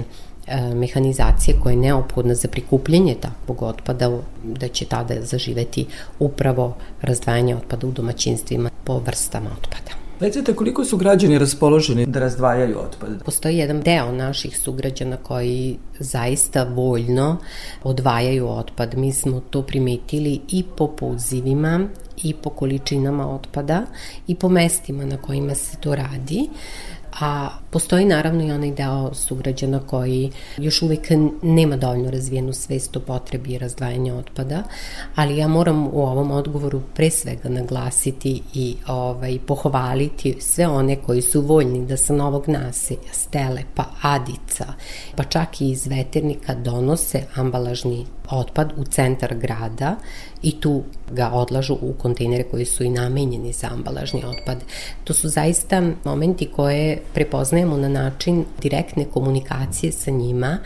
[0.75, 5.85] mehanizacije koja je neophodna za prikupljanje takvog otpada, da će tada zaživeti
[6.19, 9.99] upravo razdvajanje otpada u domaćinstvima po vrstama otpada.
[10.19, 13.23] Recite koliko su građani raspoloženi da razdvajaju otpad?
[13.25, 17.37] Postoji jedan deo naših sugrađana koji zaista voljno
[17.83, 18.97] odvajaju otpad.
[18.97, 21.87] Mi smo to primetili i po pozivima
[22.23, 23.85] i po količinama otpada
[24.27, 26.49] i po mestima na kojima se to radi
[27.19, 31.07] a postoji naravno i onaj deo sugrađana koji još uvek
[31.41, 34.63] nema dovoljno razvijenu svest o potrebi razdvajanja otpada,
[35.15, 41.21] ali ja moram u ovom odgovoru pre svega naglasiti i ovaj, pohvaliti sve one koji
[41.21, 44.65] su voljni da sa novog naselja, stele, pa adica,
[45.15, 49.95] pa čak i iz veternika donose ambalažni otpad u centar grada
[50.41, 54.57] i tu ga odlažu u kontejnere koji su i namenjeni za ambalažni otpad.
[55.03, 60.57] To su zaista momenti koje prepoznajemo na način direktne komunikacije sa njima,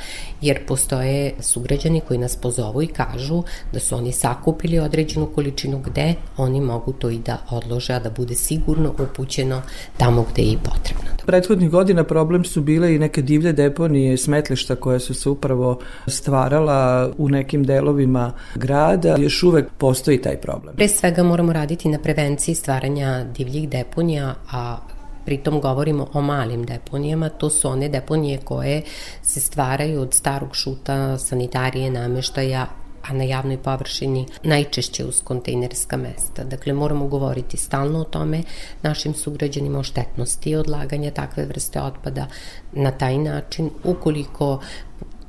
[0.41, 6.13] jer postoje sugrađani koji nas pozovu i kažu da su oni sakupili određenu količinu gde
[6.37, 9.61] oni mogu to i da odlože, a da bude sigurno upućeno
[9.97, 11.13] tamo gde je i potrebno.
[11.25, 17.11] Prethodnih godina problem su bile i neke divlje deponije smetlišta koje su se upravo stvarala
[17.17, 19.15] u nekim delovima grada.
[19.19, 20.75] Još uvek postoji taj problem.
[20.75, 24.77] Pre svega moramo raditi na prevenciji stvaranja divljih deponija, a
[25.25, 28.81] pritom govorimo o malim deponijama, to su one deponije koje
[29.21, 32.67] se stvaraju od starog šuta, sanitarije, nameštaja,
[33.03, 36.43] a na javnoj površini najčešće uz kontejnerska mesta.
[36.43, 38.43] Dakle, moramo govoriti stalno o tome
[38.81, 42.27] našim sugrađanima o štetnosti odlaganja takve vrste otpada
[42.71, 44.59] na taj način, ukoliko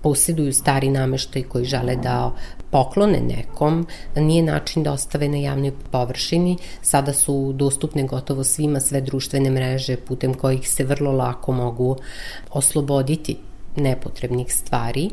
[0.03, 2.33] posjeduju stari nameštaj koji žele da
[2.75, 6.57] poklone nekom, nije način da ostave na javnoj površini.
[6.83, 11.97] Sada su dostupne gotovo svima sve društvene mreže putem kojih se vrlo lako mogu
[12.51, 13.37] osloboditi
[13.77, 15.11] nepotrebnih stvari,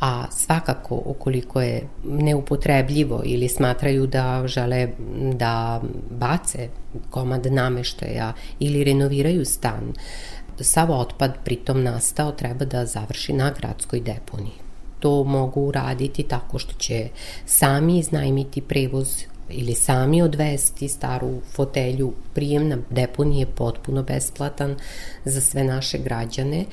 [0.00, 4.88] a svakako ukoliko je neupotrebljivo ili smatraju da žele
[5.34, 6.68] da bace
[7.10, 9.92] komad nameštaja ili renoviraju stan,
[10.60, 14.61] sav otpad pritom nastao treba da završi na gradskoj deponiji.
[15.02, 17.08] To mogu uraditi tako što će
[17.46, 22.12] sami iznajmiti prevoz ili sami odvesti staru fotelju.
[22.34, 22.78] Prijem na
[23.38, 24.76] je potpuno besplatan
[25.24, 26.64] za sve naše građane,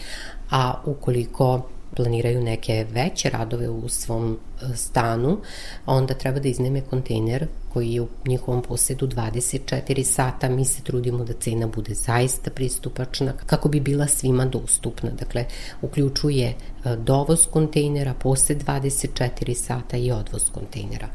[0.51, 1.69] a ukoliko
[1.99, 5.37] planiraju neke veće radove u svom e, stanu,
[5.85, 10.49] onda treba da izneme kontejner koji je u njihovom posedu 24 sata.
[10.49, 15.09] Mi se trudimo da cena bude zaista pristupačna kako bi bila svima dostupna.
[15.19, 15.45] Dakle,
[15.81, 16.55] uključuje e,
[16.95, 21.07] dovoz kontejnera posle 24 sata i odvoz kontejnera.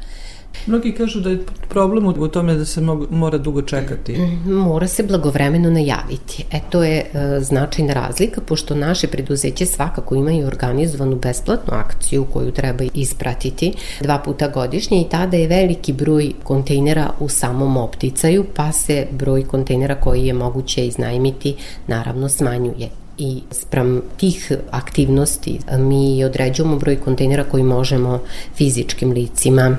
[0.67, 1.39] Mnogi kažu da je
[1.69, 4.17] problem u tome da se mora dugo čekati.
[4.45, 6.45] Mora se blagovremeno najaviti.
[6.51, 12.51] E to je e, značajna razlika, pošto naše preduzeće svakako imaju organizovanu besplatnu akciju koju
[12.51, 18.71] treba ispratiti dva puta godišnje i tada je veliki broj kontejnera u samom opticaju, pa
[18.71, 21.55] se broj kontejnera koji je moguće iznajmiti
[21.87, 28.19] naravno smanjuje i sprem tih aktivnosti mi određujemo broj kontejnera koji možemo
[28.55, 29.77] fizičkim licima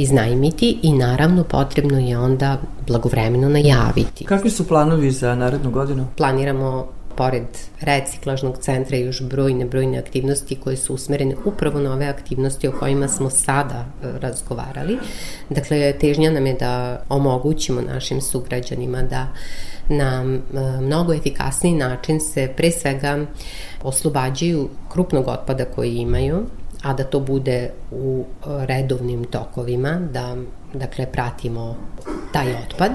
[0.00, 4.24] iznajmiti i naravno potrebno je onda blagovremeno najaviti.
[4.24, 6.06] Kakvi su planovi za narednu godinu?
[6.16, 6.86] Planiramo
[7.16, 7.46] pored
[7.80, 13.08] reciklažnog centra još brojne, brojne aktivnosti koje su usmerene upravo na ove aktivnosti o kojima
[13.08, 14.98] smo sada e, razgovarali.
[15.50, 19.26] Dakle, težnja nam je da omogućimo našim sugrađanima da
[19.88, 23.26] na e, mnogo efikasniji način se pre svega
[23.82, 26.46] oslobađaju krupnog otpada koji imaju,
[26.82, 30.36] a da to bude u e, redovnim tokovima, da
[30.74, 31.76] dakle pratimo
[32.32, 32.92] taj otpad,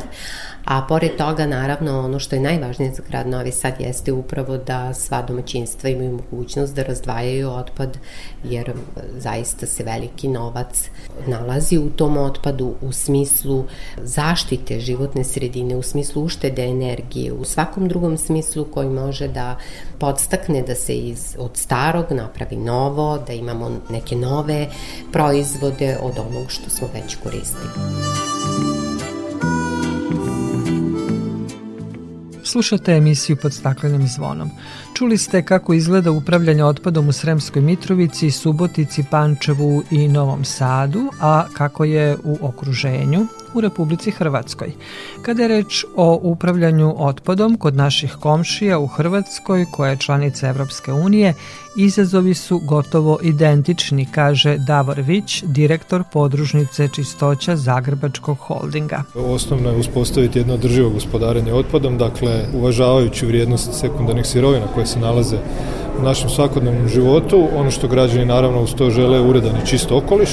[0.65, 4.93] A pored toga, naravno, ono što je najvažnije za grad Novi Sad jeste upravo da
[4.93, 7.97] sva domaćinstva imaju mogućnost da razdvajaju otpad,
[8.43, 8.73] jer
[9.17, 10.89] zaista se veliki novac
[11.27, 13.63] nalazi u tom otpadu u smislu
[14.03, 19.57] zaštite životne sredine, u smislu uštede energije, u svakom drugom smislu koji može da
[19.99, 24.67] podstakne da se iz, od starog napravi novo, da imamo neke nove
[25.11, 28.24] proizvode od onog što smo već koristili.
[32.45, 34.49] Slušate emisiju pod staklenim zvonom.
[34.93, 41.45] Čuli ste kako izgleda upravljanje otpadom u Sremskoj Mitrovici, Subotici, Pančevu i Novom Sadu, a
[41.53, 44.71] kako je u okruženju u Republici Hrvatskoj.
[45.21, 50.93] Kada je reč o upravljanju otpadom kod naših komšija u Hrvatskoj, koja je članica Evropske
[50.93, 51.33] unije,
[51.77, 59.03] izazovi su gotovo identični, kaže Davor Vić, direktor podružnice čistoća Zagrebačkog holdinga.
[59.15, 65.37] Osnovno je uspostaviti jedno održivo gospodarenje otpadom, dakle uvažavajući vrijednost sekundarnih sirovina koje se nalaze
[65.99, 67.47] u našem svakodnevnom životu.
[67.55, 70.29] Ono što građani naravno uz to žele uredan i čist okoliš,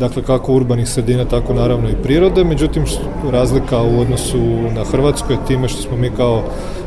[0.00, 2.84] dakle kako urbanih sredina, tako naravno i prirode, međutim
[3.30, 4.38] razlika u odnosu
[4.74, 6.42] na Hrvatsku je time što smo mi kao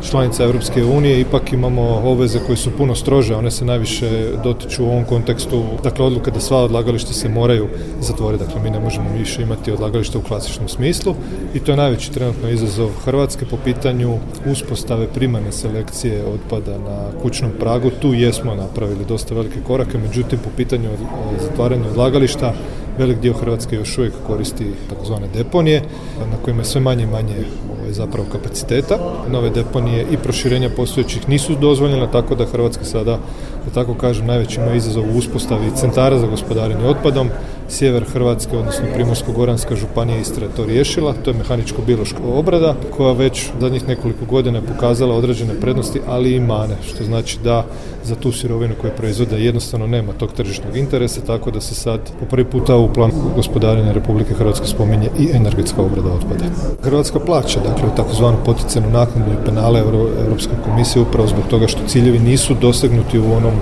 [0.09, 4.89] članica Europske unije ipak imamo obveze koje su puno strože, one se najviše dotiču u
[4.89, 7.67] ovom kontekstu, dakle odluka da sva odlagališta se moraju
[7.99, 11.15] zatvoriti, dakle mi ne možemo više imati odlagališta u klasičnom smislu
[11.53, 14.17] i to je najveći trenutno izazov Hrvatske po pitanju
[14.51, 20.49] uspostave primarne selekcije otpada na kućnom pragu, tu jesmo napravili dosta velike korake, međutim po
[20.57, 20.89] pitanju
[21.41, 22.53] zatvaranja odlagališta
[22.97, 25.81] velik dio Hrvatske još uvijek koristi takozvane deponije
[26.31, 27.35] na kojima je sve manje i manje
[27.79, 28.97] ovaj, zapravo kapaciteta.
[29.31, 33.19] Nove deponije i proširenja postojećih nisu dozvoljene, tako da Hrvatska sada,
[33.65, 37.29] da tako kažem, najveći ima izazov u uspostavi centara za gospodarenje otpadom,
[37.69, 43.87] sjever Hrvatske, odnosno Primorsko-Goranska županija Istra to riješila, to je mehaničko-biološka obrada koja već zadnjih
[43.87, 47.65] nekoliko godina je pokazala određene prednosti, ali i mane, što znači da
[48.03, 52.25] za tu sirovinu koju proizvode jednostavno nema tog tržišnog interesa, tako da se sad po
[52.25, 56.45] prvi puta u planu gospodarenja Republike Hrvatske spominje i energetska obrada otpada.
[56.83, 59.79] Hrvatska plaća, dakle, takozvanu poticenu naknadu i penale
[60.23, 63.53] Europske komisije upravo zbog toga što ciljevi nisu dosegnuti u onom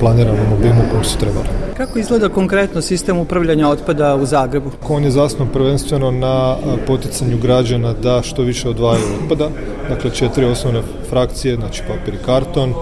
[0.00, 1.48] planiranom obimu kojem su trebali.
[1.76, 4.70] Kako izgleda konkretno sistem upravljanja otpada u Zagrebu?
[4.88, 9.48] On je zasnovan prvenstveno na poticanju građana da što više odvajaju otpada.
[9.88, 12.74] Dakle, četiri osnovne frakcije, znači papir i karton,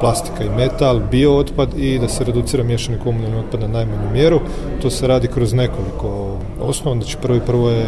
[0.00, 4.40] plastika i metal, biootpad i da se reducira miješani komunalni otpad na najmanju mjeru.
[4.82, 6.96] To se radi kroz nekoliko osnova.
[6.96, 7.86] Znači, prvo i prvo je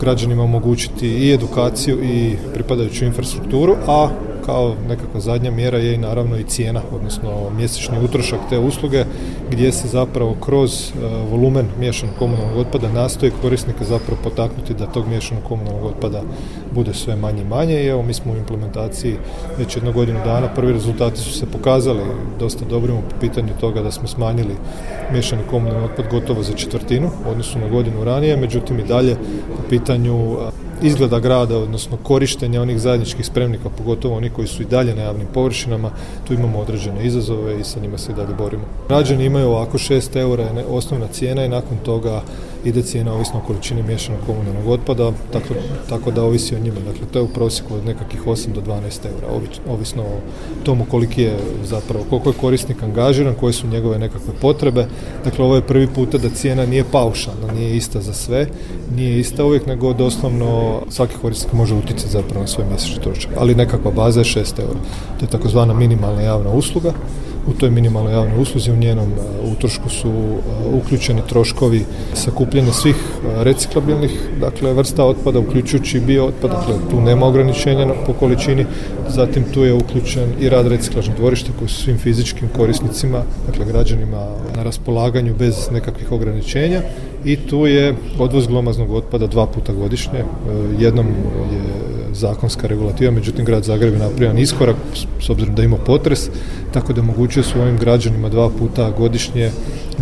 [0.00, 4.08] građanima omogućiti i edukaciju i pripadajuću infrastrukturu, a
[4.46, 9.04] kao nekakva zadnja mjera je i naravno i cijena, odnosno mjesečni utrošak te usluge
[9.50, 10.92] gdje se zapravo kroz e,
[11.30, 16.22] volumen miješanog komunalnog otpada nastoji korisnika zapravo potaknuti da tog miješanog komunalnog otpada
[16.74, 17.82] bude sve manje i manje.
[17.82, 19.16] I evo mi smo u implementaciji
[19.58, 22.00] već jednu godinu dana, prvi rezultati su se pokazali
[22.38, 24.54] dosta dobrimo po pitanju toga da smo smanjili
[25.12, 29.16] miješani komunalni otpad gotovo za četvrtinu odnosu na godinu ranije, međutim i dalje
[29.56, 30.36] po pitanju
[30.82, 35.26] izgleda grada, odnosno korištenja onih zajedničkih spremnika, pogotovo oni koji su i dalje na javnim
[35.34, 35.90] površinama,
[36.28, 38.62] tu imamo određene izazove i sa njima se i dalje borimo.
[38.88, 42.22] Građani imaju ovako 6 eura je osnovna cijena i nakon toga
[42.64, 45.54] ide cijena ovisno o količini miješanog komunalnog otpada, tako,
[45.88, 46.80] tako da ovisi o njima.
[46.80, 49.26] Dakle, to je u prosjeku od nekakvih 8 do 12 eura,
[49.68, 50.20] ovisno o
[50.64, 54.86] tomu koliki je zapravo, koliko je korisnik angažiran, koje su njegove nekakve potrebe.
[55.24, 58.46] Dakle, ovo je prvi puta da cijena nije paušalna, nije ista za sve,
[58.96, 63.32] nije ista uvijek, nego doslovno svaki korisnik može utjecati zapravo na svoj mjesečni trošak.
[63.38, 64.80] Ali nekakva baza je 6 eura.
[65.18, 66.92] To je takozvana minimalna javna usluga
[67.46, 70.40] u toj minimalnoj javnoj usluzi u njenom e, utrošku su e,
[70.72, 71.84] uključeni troškovi
[72.14, 78.12] sakupljanja svih e, reciklabilnih dakle, vrsta otpada, uključujući bio otpad, dakle tu nema ograničenja po
[78.12, 78.66] količini,
[79.08, 84.26] zatim tu je uključen i rad reciklažnog dvorišta koji su svim fizičkim korisnicima, dakle građanima
[84.56, 86.82] na raspolaganju bez nekakvih ograničenja
[87.24, 90.24] i tu je odvoz glomaznog otpada dva puta godišnje,
[90.78, 91.06] jednom
[91.52, 94.76] je zakonska regulativa, međutim grad Zagreb je napravljen iskorak
[95.20, 96.28] s obzirom da ima potres,
[96.72, 99.50] tako da omogućuje svojim građanima dva puta godišnje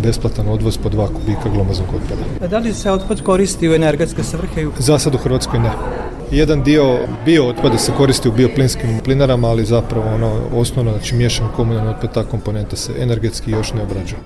[0.03, 2.21] besplatan odvoz po dva kubika glomaznog otpada.
[2.41, 4.65] A da li se otpad koristi u energetske svrhe?
[4.79, 5.71] Za sad u Hrvatskoj ne.
[6.31, 11.47] Jedan dio bio otpada se koristi u bioplinskim plinarama, ali zapravo ono osnovno, znači miješan
[11.55, 14.19] komunalni otpad, ta komponenta se energetski još ne obrađuje.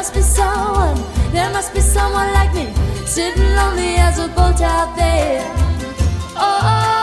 [0.00, 0.96] Must be someone,
[1.30, 2.72] there must be someone like me,
[3.04, 5.44] sitting lonely as a boat out there.
[6.36, 6.38] Oh.
[6.38, 6.99] oh, oh.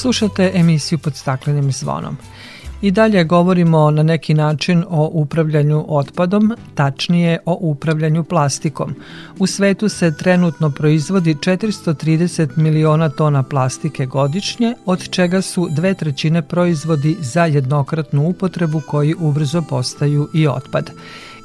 [0.00, 2.16] Slušate emisiju pod staklenim zvonom.
[2.82, 8.94] I dalje govorimo na neki način o upravljanju otpadom, tačnije o upravljanju plastikom.
[9.38, 16.42] U svetu se trenutno proizvodi 430 miliona tona plastike godišnje, od čega su dve trećine
[16.42, 20.90] proizvodi za jednokratnu upotrebu koji ubrzo postaju i otpad.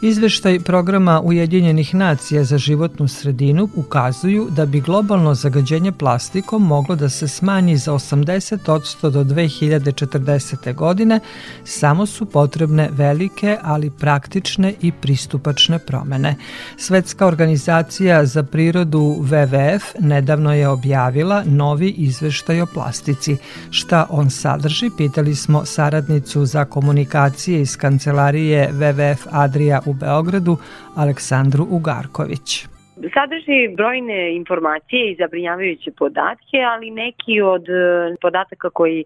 [0.04, 7.10] Izveštaj programa Ujedinjenih nacija za životnu sredinu ukazuju da bi globalno zagađenje plastikom moglo da
[7.10, 10.76] se smanji za 80% do 2040.
[10.76, 11.20] godine,
[11.64, 16.36] samo su potrebne velike, ali praktične i pristupačne promene.
[16.78, 23.38] Svetska organizacija za prirodu WWF nedavno je objavila novi izveštaj o plastici.
[23.70, 30.58] Šta on sadrži, pitali smo saradnicu za komunikacije iz kancelarije WWF Adria u Beogradu
[30.96, 32.66] Aleksandru Ugarković.
[33.14, 39.04] Sadrži brojne informacije i zabrinjavajuće podatke, ali neki od e, podataka koji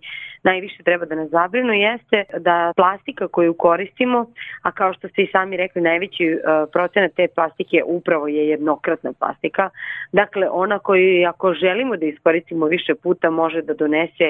[0.49, 4.19] najviše treba da nas zabrinu jeste da plastika koju koristimo,
[4.61, 6.39] a kao što ste i sami rekli, najveći uh,
[6.73, 9.69] procenat te plastike upravo je jednokratna plastika.
[10.11, 14.27] Dakle, ona koju ako želimo da iskoristimo više puta može da donese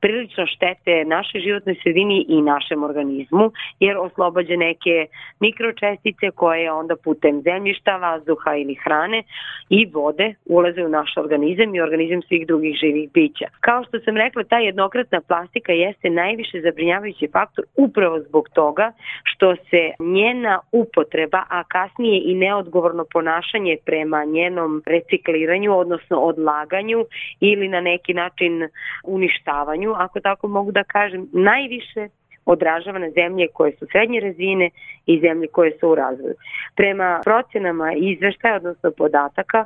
[0.00, 5.06] prilično štete našoj životnoj sredini i našem organizmu, jer oslobađa neke
[5.40, 9.22] mikročestice koje onda putem zemljišta, vazduha ili hrane
[9.68, 13.46] i vode ulaze u naš organizam i organizam svih drugih živih bića.
[13.60, 18.92] Kao što sam rekla, ta jednokratna plastika plastika jeste najviše zabrinjavajući faktor upravo zbog toga
[19.24, 27.04] što se njena upotreba, a kasnije i neodgovorno ponašanje prema njenom recikliranju, odnosno odlaganju
[27.40, 28.68] ili na neki način
[29.04, 32.08] uništavanju, ako tako mogu da kažem, najviše
[32.52, 34.70] odražava na zemlje koje su srednje razvijene
[35.06, 36.34] i zemlje koje su u razvoju.
[36.76, 39.64] Prema procenama izveštaja, odnosno podataka,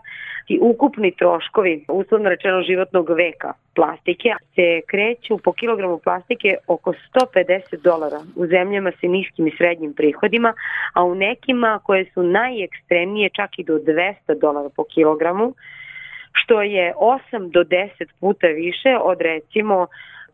[0.49, 7.83] i ukupni troškovi, uslovno rečeno životnog veka plastike, se kreću po kilogramu plastike oko 150
[7.83, 10.55] dolara u zemljama sa niskim i srednjim prihodima,
[10.95, 15.55] a u nekima koje su najekstremnije čak i do 200 dolara po kilogramu,
[16.33, 17.89] što je 8 do 10
[18.21, 19.87] puta više od recimo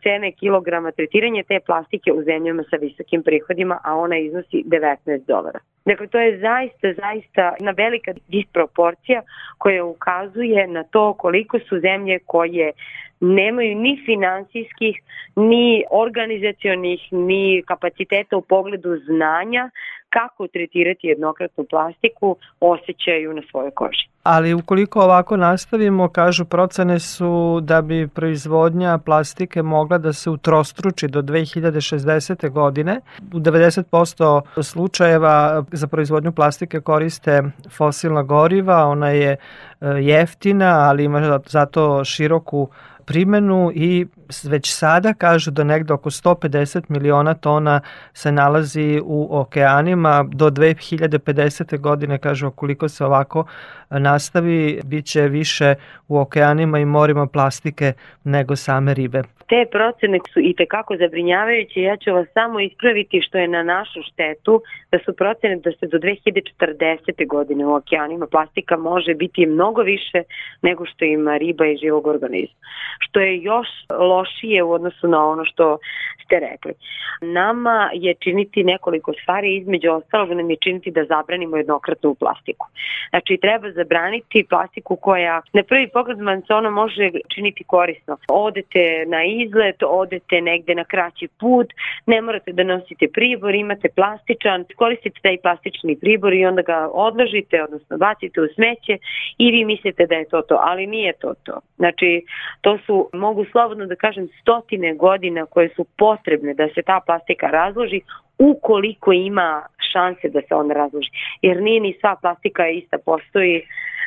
[0.03, 5.61] cene kilograma tretiranja te plastike u zemljama sa visokim prihodima, a ona iznosi 19 dolara.
[5.89, 9.23] Dakle, to je zaista, zaista jedna velika disproporcija
[9.59, 12.73] koja ukazuje na to koliko su zemlje koje
[13.21, 14.97] nemaju ni finansijskih,
[15.37, 19.71] ni organizacionih, ni kapaciteta u pogledu znanja
[20.11, 24.09] kako tretirati jednokratnu plastiku osjećaju na svojoj koži.
[24.23, 31.09] Ali ukoliko ovako nastavimo, kažu procene su da bi proizvodnja plastike mogla da se utrostruči
[31.09, 32.51] do 2060.
[32.51, 33.01] godine.
[33.33, 37.43] U 90% slučajeva za proizvodnju plastike koriste
[37.77, 42.69] fosilna goriva, ona je e, jeftina, ali ima zato široku
[43.09, 44.07] primenu i
[44.45, 47.81] već sada kažu da negde oko 150 miliona tona
[48.15, 50.25] se nalazi u okeanima.
[50.33, 51.79] Do 2050.
[51.79, 53.45] godine kažu koliko se ovako
[53.91, 55.75] nastavi, bit će više
[56.09, 57.93] u okeanima i morima plastike
[58.25, 59.23] nego same ribe.
[59.49, 61.83] Te procene su i tekako zabrinjavajuće.
[61.83, 65.87] Ja ću vas samo ispraviti što je na našu štetu da su procene da se
[65.87, 67.27] do 2040.
[67.27, 70.23] godine u okeanima plastika može biti mnogo više
[70.63, 72.59] nego što ima riba i živog organizma.
[72.99, 73.69] Što je još
[73.99, 75.79] lošije u odnosu na ono što
[76.25, 76.73] ste rekli.
[77.21, 82.67] Nama je činiti nekoliko stvari, između ostalog nam je činiti da zabranimo jednokratnu plastiku.
[83.11, 88.17] Znači treba zabraniti plastiku koja na prvi pogled man se ona može činiti korisno.
[88.29, 91.67] Odete na izlet, odete negde na kraći put,
[92.07, 97.63] ne morate da nosite pribor, imate plastičan, koristite taj plastični pribor i onda ga odložite,
[97.63, 98.99] odnosno bacite u smeće
[99.39, 101.61] i vi mislite da je to to, ali nije to to.
[101.77, 102.23] Znači,
[102.61, 107.47] to su, mogu slobodno da kažem, stotine godina koje su potrebne da se ta plastika
[107.47, 108.01] razloži
[108.39, 109.63] ukoliko ima
[109.93, 111.11] šanse da se on razloži.
[111.43, 113.63] Jer nije ni sva plastika je ista, postoji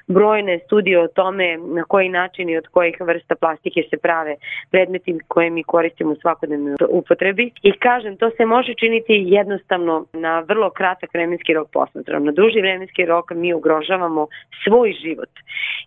[0.07, 4.36] brojne studije o tome na koji način i od kojih vrsta plastike se prave
[4.71, 7.51] predmeti koje mi koristimo u svakodnevnoj upotrebi.
[7.61, 12.25] I kažem, to se može činiti jednostavno na vrlo kratak vremenski rok posmatram.
[12.25, 14.27] Na duži vremenski rok mi ugrožavamo
[14.63, 15.29] svoj život.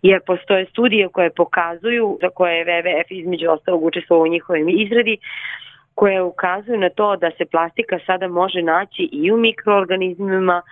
[0.03, 5.18] Jer postoje studije koje pokazuju, za koje je WWF između ostalog učestvovao u njihovim izradi,
[5.95, 10.62] koje ukazuju na to da se plastika sada može naći i u mikroorganizmima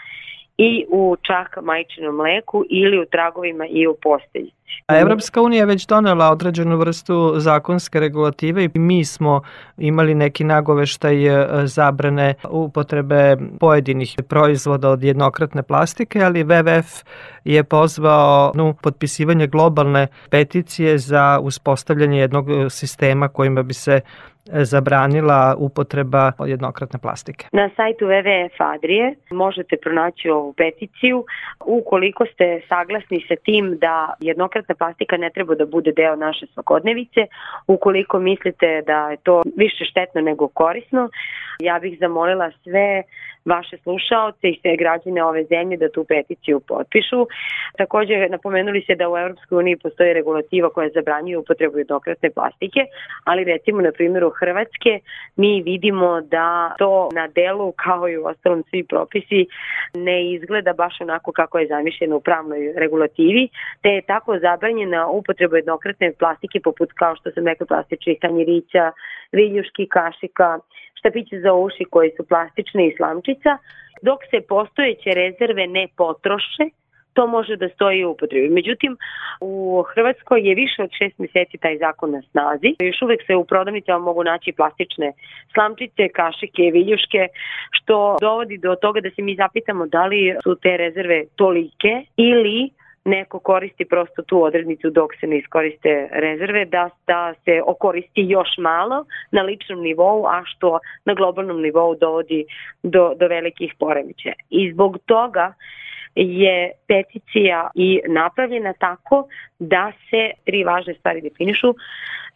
[0.59, 4.51] i u čak majčinom mleku ili u tragovima i u postelji.
[4.87, 9.41] A Evropska unija je već donela određenu vrstu zakonske regulative i mi smo
[9.79, 17.05] imali neki nagoveštaj e, zabrane upotrebe pojedinih proizvoda od jednokratne plastike, ali WWF
[17.45, 24.01] je pozvao no, potpisivanje globalne peticije za uspostavljanje jednog sistema kojima bi se
[24.45, 27.47] zabranila upotreba jednokratne plastike.
[27.53, 31.25] Na sajtu WWF Adrije možete pronaći ovu peticiju
[31.67, 37.27] ukoliko ste saglasni sa tim da jednokratna plastika ne treba da bude deo naše svakodnevice,
[37.67, 41.09] ukoliko mislite da je to više štetno nego korisno,
[41.61, 43.03] ja bih zamolila sve
[43.45, 47.27] vaše slušaoce i sve građane ove zemlje da tu peticiju potpišu.
[47.79, 52.81] Takođe, napomenuli se da u Europskoj uniji postoji regulativa koja zabranjuje upotrebu jednokratne plastike,
[53.25, 55.01] ali recimo na primjeru Hrvatske
[55.37, 59.47] mi vidimo da to na delu kao i u ostalom svi propisi
[59.95, 63.49] ne izgleda baš onako kako je zamišljeno u pravnoj regulativi,
[63.83, 68.93] te je tako zabranjena upotreba jednokratne plastike poput kao što sam rekla plastičnih tanjirića,
[69.33, 70.59] viljuški, kašika,
[71.03, 73.59] štapiće za uši koji su plastične i slamčica,
[74.03, 76.65] dok se postojeće rezerve ne potroše,
[77.13, 78.49] to može da stoji u upotrebi.
[78.49, 78.97] Međutim,
[79.41, 82.71] u Hrvatskoj je više od šest meseci taj zakon na snazi.
[82.81, 85.13] Još uvek se u prodavnicama mogu naći plastične
[85.55, 87.29] slamčice, kašike, viljuške,
[87.71, 92.71] što dovodi do toga da se mi zapitamo da li su te rezerve tolike ili
[93.05, 98.49] neko koristi prosto tu odrednicu dok se ne iskoriste rezerve, da, da se okoristi još
[98.59, 102.45] malo na ličnom nivou, a što na globalnom nivou dovodi
[102.83, 104.33] do, do velikih poremeća.
[104.51, 105.55] I zbog toga
[106.15, 109.29] je peticija i napravljena tako
[109.59, 111.75] da se tri važne stvari definišu,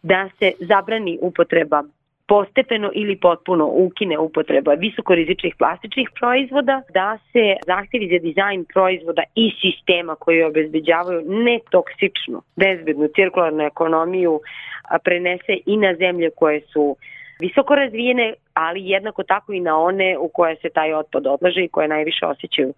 [0.03, 1.83] da se zabrani upotreba
[2.27, 9.51] postepeno ili potpuno ukine upotreba visokorizičnih plastičnih proizvoda, da se zahtjevi za dizajn proizvoda i
[9.61, 14.39] sistema koji obezbeđavaju netoksičnu, bezbednu cirkularnu ekonomiju
[15.03, 16.95] prenese i na zemlje koje su
[17.39, 21.69] visoko razvijene, ali jednako tako i na one u koje se taj otpad odlaže i
[21.69, 22.73] koje najviše osjećaju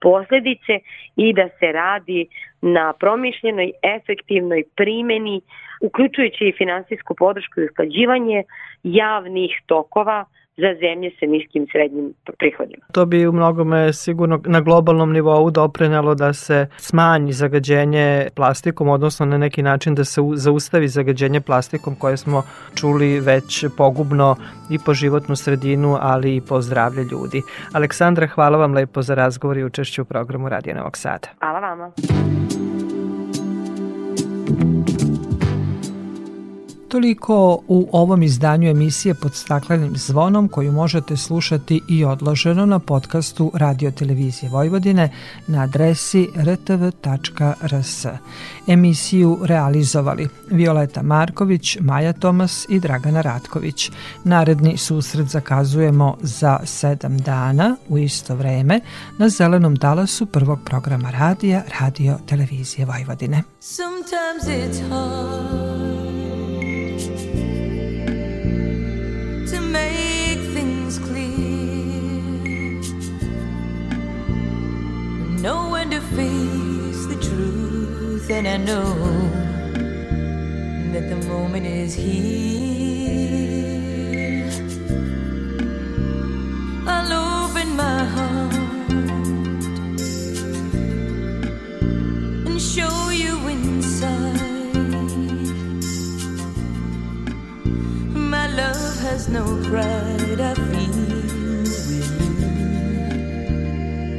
[0.00, 0.78] posledice
[1.16, 2.26] i da se radi
[2.62, 5.40] na promišljenoj, efektivnoj primeni,
[5.80, 8.42] uključujući i finansijsku podršku i usklađivanje
[8.82, 10.24] javnih tokova
[10.56, 12.84] za zemlje sa niskim srednjim prihodima.
[12.92, 19.26] To bi u mnogome sigurno na globalnom nivou doprinalo da se smanji zagađenje plastikom, odnosno
[19.26, 22.42] na neki način da se zaustavi zagađenje plastikom koje smo
[22.74, 24.36] čuli već pogubno
[24.70, 27.42] i po životnu sredinu, ali i po zdravlje ljudi.
[27.72, 31.28] Aleksandra, hvala vam lepo za razgovor i učešću u programu Radio Novog Sada.
[31.38, 31.92] Hvala vama.
[36.92, 43.52] Toliko u ovom izdanju emisije pod staklenim zvonom koju možete slušati i odloženo na podcastu
[43.54, 45.12] Radio Televizije Vojvodine
[45.46, 48.06] na adresi rtv.rs.
[48.66, 53.90] Emisiju realizovali Violeta Marković, Maja Tomas i Dragana Ratković.
[54.24, 58.80] Naredni susret zakazujemo za sedam dana u isto vreme
[59.18, 63.42] na zelenom dalasu prvog programa radija Radio Televizije Vojvodine.
[63.60, 66.31] Sometimes it's hard
[81.94, 82.50] here.
[86.86, 88.31] I'll open my heart
[99.32, 100.92] no pride, I feel.
[101.62, 102.02] with you.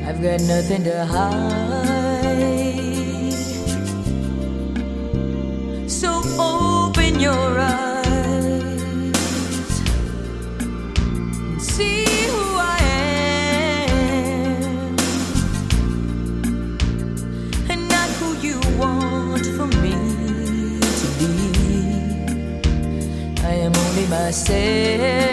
[0.08, 2.64] I've got nothing to hide.
[5.90, 6.10] So
[6.40, 7.83] open your eyes
[24.14, 25.33] myself.